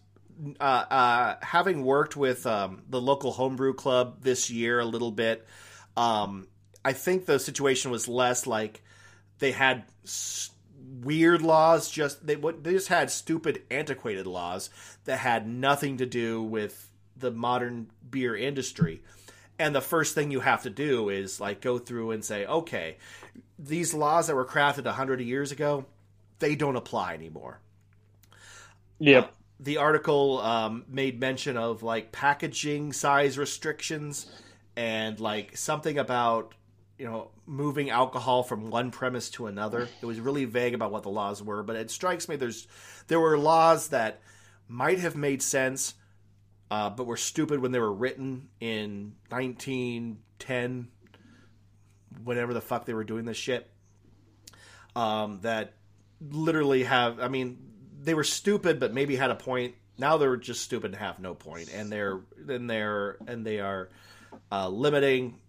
[0.57, 5.45] Uh, uh, having worked with um, the local homebrew club this year a little bit,
[5.97, 6.47] um,
[6.85, 8.81] I think the situation was less like
[9.39, 10.51] they had s-
[11.01, 11.91] weird laws.
[11.91, 14.69] Just they what they just had stupid, antiquated laws
[15.03, 19.01] that had nothing to do with the modern beer industry.
[19.57, 22.95] And the first thing you have to do is like go through and say, okay,
[23.59, 25.85] these laws that were crafted a hundred years ago,
[26.39, 27.59] they don't apply anymore.
[29.01, 29.33] Yep.
[29.61, 34.29] the article um, made mention of like packaging size restrictions
[34.75, 36.53] and like something about
[36.97, 39.87] you know moving alcohol from one premise to another.
[40.01, 42.67] It was really vague about what the laws were but it strikes me there's
[43.07, 44.21] there were laws that
[44.67, 45.93] might have made sense
[46.71, 50.87] uh, but were stupid when they were written in 1910
[52.23, 53.69] whenever the fuck they were doing this shit
[54.95, 55.73] um, that
[56.21, 57.57] literally have i mean
[58.01, 61.33] they were stupid but maybe had a point now they're just stupid and have no
[61.33, 63.89] point and they're and they're and they are
[64.51, 65.39] uh, limiting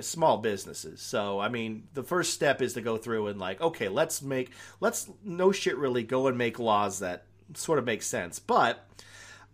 [0.00, 3.88] small businesses so i mean the first step is to go through and like okay
[3.88, 7.24] let's make let's no shit really go and make laws that
[7.54, 8.86] sort of make sense but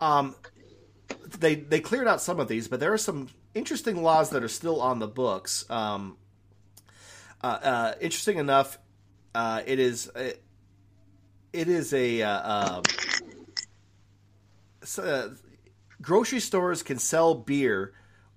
[0.01, 0.35] um
[1.39, 4.49] they they cleared out some of these but there are some interesting laws that are
[4.49, 5.69] still on the books.
[5.71, 6.17] Um,
[7.45, 8.79] uh, uh, interesting enough,
[9.35, 10.43] uh, it is it,
[11.53, 12.81] it is a uh,
[14.99, 15.29] uh,
[16.01, 17.93] grocery stores can sell beer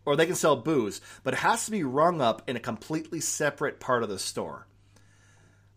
[0.05, 3.22] or they can sell booze, but it has to be rung up in a completely
[3.22, 4.68] separate part of the store.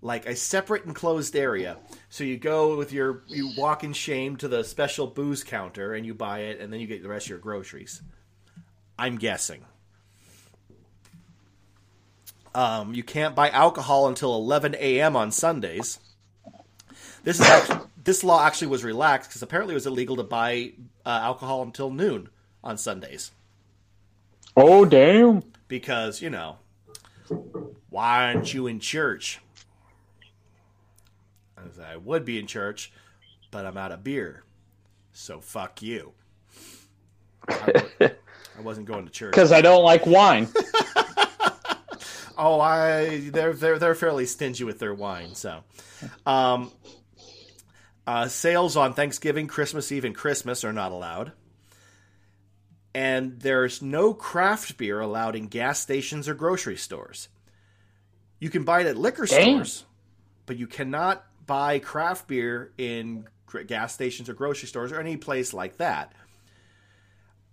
[0.02, 1.76] Like a separate enclosed area.
[2.08, 6.04] So you go with your, you walk in shame to the special booze counter and
[6.04, 8.02] you buy it, and then you get the rest of your groceries.
[8.98, 9.64] I'm guessing.
[12.54, 15.16] Um, you can't buy alcohol until 11 a.m.
[15.16, 16.00] on Sundays.
[17.22, 20.72] This is actually, this law actually was relaxed because apparently it was illegal to buy
[21.04, 22.28] uh, alcohol until noon
[22.64, 23.30] on Sundays.
[24.56, 25.42] Oh damn!
[25.68, 26.56] Because you know,
[27.90, 29.40] why aren't you in church?
[31.90, 32.92] I would be in church,
[33.50, 34.44] but I'm out of beer,
[35.12, 36.12] so fuck you.
[37.48, 37.84] I,
[38.62, 40.48] wasn't going to church because I don't like wine.
[42.40, 45.62] oh, I they're they're they're fairly stingy with their wine, so.
[46.26, 46.72] Um,
[48.06, 51.32] uh, sales on Thanksgiving, Christmas Eve, and Christmas are not allowed.
[52.92, 57.28] And there's no craft beer allowed in gas stations or grocery stores.
[58.40, 59.42] You can buy it at liquor Damn.
[59.42, 59.84] stores,
[60.46, 63.28] but you cannot buy craft beer in
[63.66, 66.12] gas stations or grocery stores or any place like that.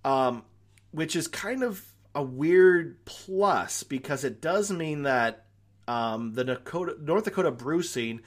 [0.03, 0.43] Um,
[0.91, 1.83] which is kind of
[2.17, 5.45] a weird plus because it does mean that
[5.87, 8.23] um, the Dakota, North Dakota brew scene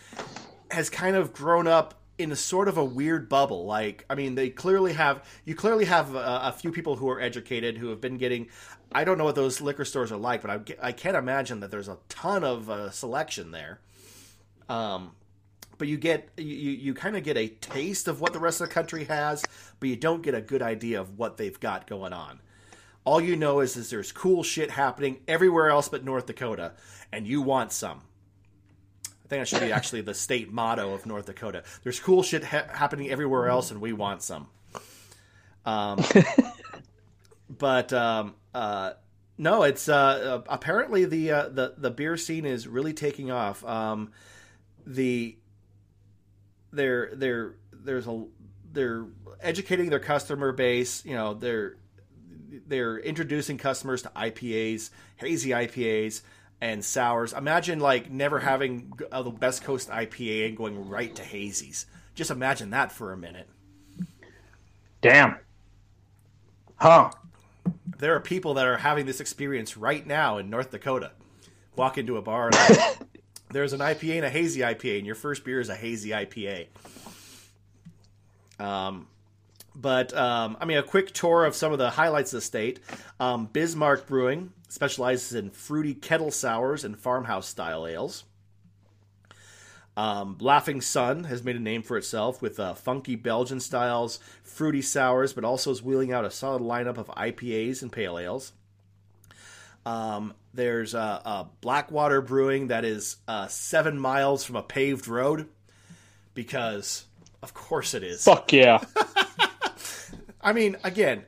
[0.70, 3.66] has kind of grown up in a sort of a weird bubble.
[3.66, 7.20] Like, I mean, they clearly have you clearly have a, a, few people who are
[7.20, 8.46] educated who have been getting.
[8.92, 11.72] I don't know what those liquor stores are like, but I, I can't imagine that
[11.72, 13.80] there's a ton of uh, selection there.
[14.68, 15.16] Um,
[15.78, 18.68] but you get you you kind of get a taste of what the rest of
[18.68, 19.44] the country has,
[19.80, 22.40] but you don't get a good idea of what they've got going on.
[23.10, 26.74] All you know is, is there's cool shit happening everywhere else but North Dakota,
[27.10, 28.02] and you want some
[29.02, 31.64] I think that should be actually the state motto of North Dakota.
[31.82, 34.46] There's cool shit ha- happening everywhere else, and we want some.
[35.66, 36.04] Um,
[37.48, 38.92] but um, uh,
[39.38, 43.64] no, it's uh, uh, apparently the uh, the the beer scene is really taking off.
[43.64, 44.12] Um,
[44.86, 45.36] the
[46.72, 48.24] they're they're there's a
[48.72, 49.06] they're
[49.40, 51.04] educating their customer base.
[51.04, 51.74] You know, they're
[52.66, 56.22] they're introducing customers to IPAs, hazy IPAs
[56.60, 57.32] and sours.
[57.32, 61.86] Imagine like never having uh, the Best Coast IPA and going right to hazies.
[62.14, 63.48] Just imagine that for a minute.
[65.00, 65.36] Damn.
[66.76, 67.10] Huh.
[67.98, 71.12] There are people that are having this experience right now in North Dakota.
[71.76, 72.96] Walk into a bar and
[73.50, 76.66] there's an IPA and a hazy IPA, and your first beer is a hazy IPA.
[78.58, 79.06] Um,
[79.80, 82.80] but um, I mean, a quick tour of some of the highlights of the state.
[83.18, 88.24] Um, Bismarck Brewing specializes in fruity kettle sours and farmhouse style ales.
[89.96, 94.82] Um, Laughing Sun has made a name for itself with uh, funky Belgian styles, fruity
[94.82, 98.52] sours, but also is wheeling out a solid lineup of IPAs and pale ales.
[99.84, 105.48] Um, there's uh, uh, Blackwater Brewing that is uh, seven miles from a paved road
[106.34, 107.04] because,
[107.42, 108.24] of course, it is.
[108.24, 108.82] Fuck yeah.
[110.42, 111.24] I mean, again,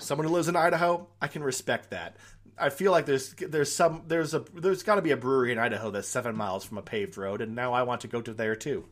[0.00, 2.16] someone who lives in Idaho, I can respect that.
[2.60, 5.58] I feel like there's there's some there's a there's got to be a brewery in
[5.58, 8.32] Idaho that's seven miles from a paved road, and now I want to go to
[8.34, 8.84] there too.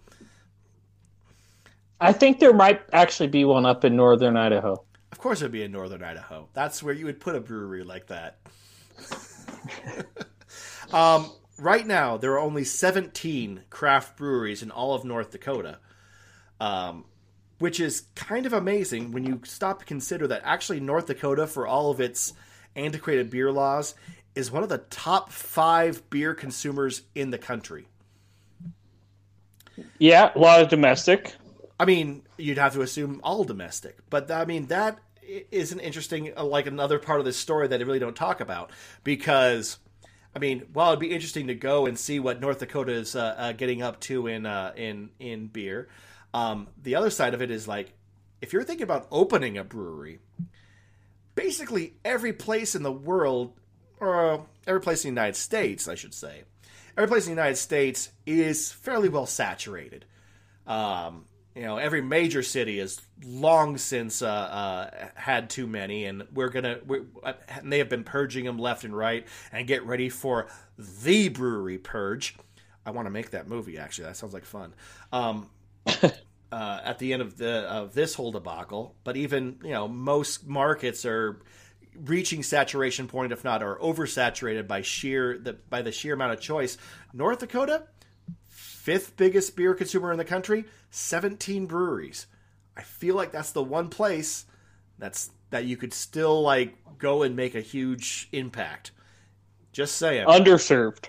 [2.01, 4.84] I think there might actually be one up in northern Idaho.
[5.12, 6.49] Of course, it'd be in northern Idaho.
[6.53, 8.38] That's where you would put a brewery like that.
[10.92, 15.78] um, right now, there are only 17 craft breweries in all of North Dakota.
[16.61, 17.07] Um,
[17.59, 21.66] which is kind of amazing when you stop to consider that actually North Dakota, for
[21.66, 22.34] all of its
[22.74, 23.94] antiquated beer laws,
[24.34, 27.86] is one of the top five beer consumers in the country.
[29.98, 31.34] Yeah, a lot of domestic.
[31.78, 36.32] I mean, you'd have to assume all domestic, but I mean that is an interesting,
[36.36, 38.70] uh, like another part of this story that they really don't talk about
[39.04, 39.78] because.
[40.34, 43.34] I mean, while it'd be interesting to go and see what North Dakota is uh,
[43.38, 45.88] uh, getting up to in uh, in in beer,
[46.35, 47.93] um, the other side of it is like,
[48.41, 50.20] if you're thinking about opening a brewery,
[51.35, 53.53] basically every place in the world,
[54.01, 56.45] or every place in the United States, I should say,
[56.97, 60.05] every place in the United States is fairly well saturated.
[60.66, 61.24] Um,
[61.55, 66.51] you know, every major city has long since uh, uh, had too many, and we're
[66.51, 66.81] gonna.
[66.87, 67.05] We're,
[67.49, 70.49] and they have been purging them left and right, and get ready for
[70.79, 72.37] the brewery purge.
[72.85, 73.79] I want to make that movie.
[73.79, 74.74] Actually, that sounds like fun.
[75.12, 75.49] Um,
[76.53, 78.95] uh, at the end of the of this whole debacle.
[79.05, 81.41] But even you know most markets are
[82.05, 86.41] reaching saturation point, if not are oversaturated by sheer the by the sheer amount of
[86.41, 86.76] choice.
[87.12, 87.84] North Dakota,
[88.49, 92.26] fifth biggest beer consumer in the country, 17 breweries.
[92.76, 94.45] I feel like that's the one place
[94.99, 98.93] that's that you could still like go and make a huge impact.
[99.72, 100.26] Just saying.
[100.26, 101.09] Underserved.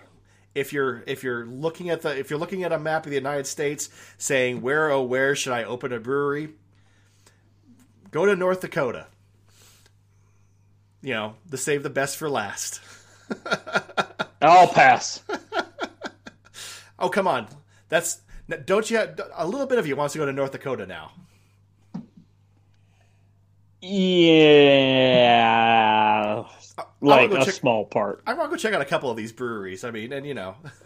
[0.57, 3.17] If you're if you're looking at the if you're looking at a map of the
[3.17, 6.49] United States saying where oh where should I open a brewery?
[8.09, 9.05] Go to North Dakota.
[11.01, 12.81] You know, the save the best for last.
[14.41, 15.21] I'll pass.
[16.97, 17.47] oh come on,
[17.87, 18.21] that's
[18.65, 21.11] don't you have, a little bit of you wants to go to North Dakota now?
[23.81, 24.57] Yeah,
[27.01, 28.21] like a check, small part.
[28.25, 29.83] I want to go check out a couple of these breweries.
[29.83, 30.55] I mean, and you know,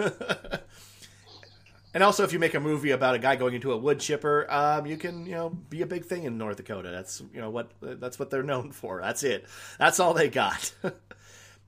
[1.94, 4.46] and also if you make a movie about a guy going into a wood chipper,
[4.50, 6.90] um, you can you know be a big thing in North Dakota.
[6.90, 9.02] That's you know what that's what they're known for.
[9.02, 9.46] That's it.
[9.78, 10.74] That's all they got.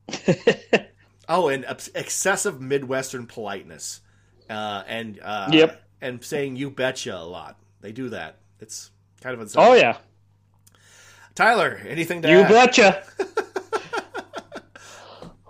[1.29, 1.65] oh, and
[1.95, 4.01] excessive Midwestern politeness,
[4.49, 7.57] uh, and uh, yep, and saying "you betcha" a lot.
[7.81, 8.39] They do that.
[8.59, 9.63] It's kind of insane.
[9.65, 9.97] Oh yeah.
[11.35, 12.49] Tyler, anything to you add?
[12.49, 13.03] betcha.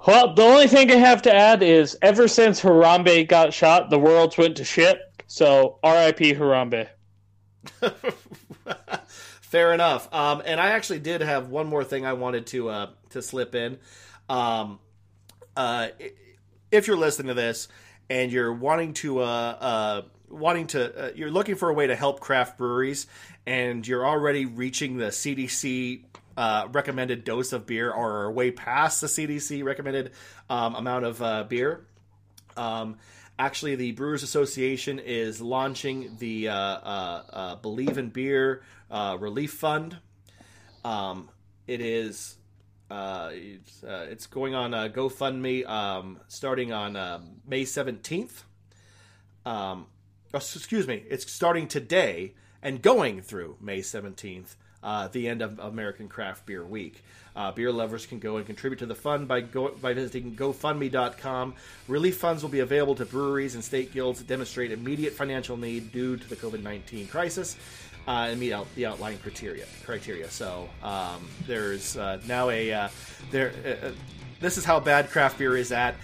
[0.06, 4.00] Well, the only thing I have to add is ever since Harambe got shot, the
[4.00, 5.00] world's went to shit.
[5.28, 6.34] So R.I.P.
[6.36, 6.90] Harambe.
[9.08, 10.14] Fair enough.
[10.14, 13.56] Um, and I actually did have one more thing I wanted to uh, to slip
[13.56, 13.80] in.
[14.30, 14.80] Um,
[15.56, 15.90] uh,
[16.72, 17.68] if you're listening to this
[18.10, 21.96] and you're wanting to uh, uh wanting to uh, you're looking for a way to
[21.96, 23.08] help craft breweries
[23.46, 26.04] and you're already reaching the CDC
[26.38, 30.12] uh, recommended dose of beer or way past the CDC recommended
[30.50, 31.86] um, amount of uh, beer.
[32.58, 32.98] Um,
[33.38, 39.98] actually, the Brewers Association is launching the uh, uh, uh, Believe in Beer Relief Fund.
[40.84, 41.30] Um,
[41.68, 42.38] it is.
[42.96, 46.94] It's, it's, going on GoFundMe um, starting on
[47.48, 48.44] May 17th.
[49.46, 49.88] Um,
[50.34, 55.60] oh, excuse me, it's starting today and going through May 17th, uh, the end of
[55.60, 57.04] American Craft Beer Week.
[57.36, 61.56] Uh, beer lovers can go and contribute to the fund by go, by visiting GoFundMe.com.
[61.88, 65.92] Relief funds will be available to breweries and state guilds that demonstrate immediate financial need
[65.92, 67.58] due to the COVID 19 crisis.
[68.06, 69.66] Uh, and meet out the outline criteria.
[69.86, 70.30] Criteria.
[70.30, 72.90] So um, there's uh, now a uh,
[73.32, 73.54] there.
[73.66, 73.92] Uh,
[74.42, 75.96] this is how bad craft beer is at.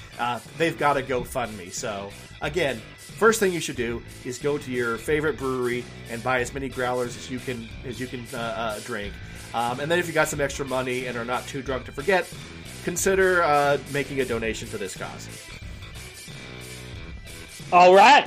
[0.57, 1.73] they've got a GoFundMe.
[1.73, 2.09] So
[2.41, 2.81] again,
[3.19, 6.69] First thing you should do is go to your favorite brewery and buy as many
[6.69, 9.13] growlers as you can as you can uh, uh, drink.
[9.53, 11.91] Um, and then if you got some extra money and are not too drunk to
[11.91, 12.33] forget,
[12.85, 15.27] consider uh, making a donation to this cause.
[17.73, 18.25] All right.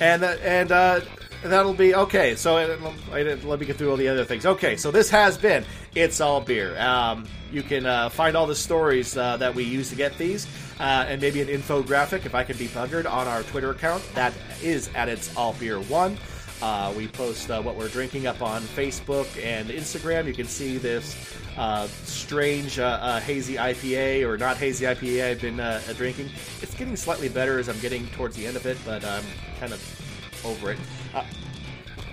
[0.00, 1.00] And uh, and uh,
[1.44, 2.34] that'll be okay.
[2.34, 4.44] So uh, let me get through all the other things.
[4.44, 5.64] Okay, so this has been
[5.94, 6.78] it's all beer.
[6.80, 10.46] Um, you can uh, find all the stories uh, that we use to get these
[10.80, 14.02] uh, and maybe an infographic if I can be buggered on our Twitter account.
[14.14, 16.18] That is at It's All Beer One.
[16.62, 20.26] Uh, we post uh, what we're drinking up on Facebook and Instagram.
[20.26, 26.30] You can see this uh, strange hazy IPA or not hazy IPA I've been drinking.
[26.62, 29.24] It's getting slightly better as I'm getting towards the end of it, but I'm
[29.60, 30.78] kind of over it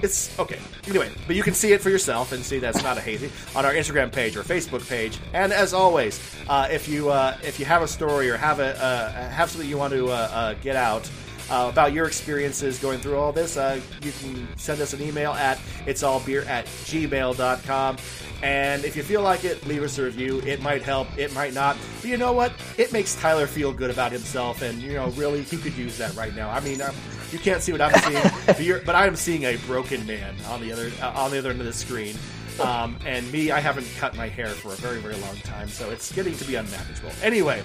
[0.01, 0.59] it's okay.
[0.87, 3.65] Anyway, but you can see it for yourself and see that's not a hazy on
[3.65, 5.19] our Instagram page or Facebook page.
[5.33, 8.81] And as always, uh, if you uh, if you have a story or have a
[8.81, 11.09] uh, have something you want to uh, uh, get out.
[11.51, 15.57] Uh, about your experiences going through all this, you can send us an email at
[15.85, 17.97] itsallbeer at gmail.com.
[18.41, 20.39] And if you feel like it, leave us a review.
[20.41, 21.77] It might help, it might not.
[22.01, 22.53] But you know what?
[22.77, 26.15] It makes Tyler feel good about himself, and, you know, really, he could use that
[26.15, 26.49] right now.
[26.49, 26.95] I mean, um,
[27.31, 30.61] you can't see what I'm seeing, but, but I am seeing a broken man on
[30.61, 32.15] the other uh, on the other end of the screen.
[32.59, 35.89] Um, and me, I haven't cut my hair for a very, very long time, so
[35.89, 37.11] it's getting to be unmanageable.
[37.23, 37.63] Anyway,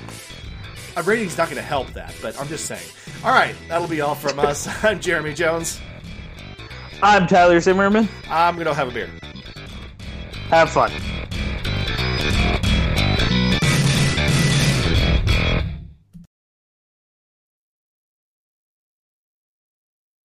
[0.97, 2.89] a rating's not going to help that, but I'm just saying.
[3.23, 4.67] All right, that'll be all from us.
[4.85, 5.81] I'm Jeremy Jones.
[7.03, 8.09] I'm Tyler Zimmerman.
[8.29, 9.11] I'm going to have a beer.
[10.49, 10.91] Have fun.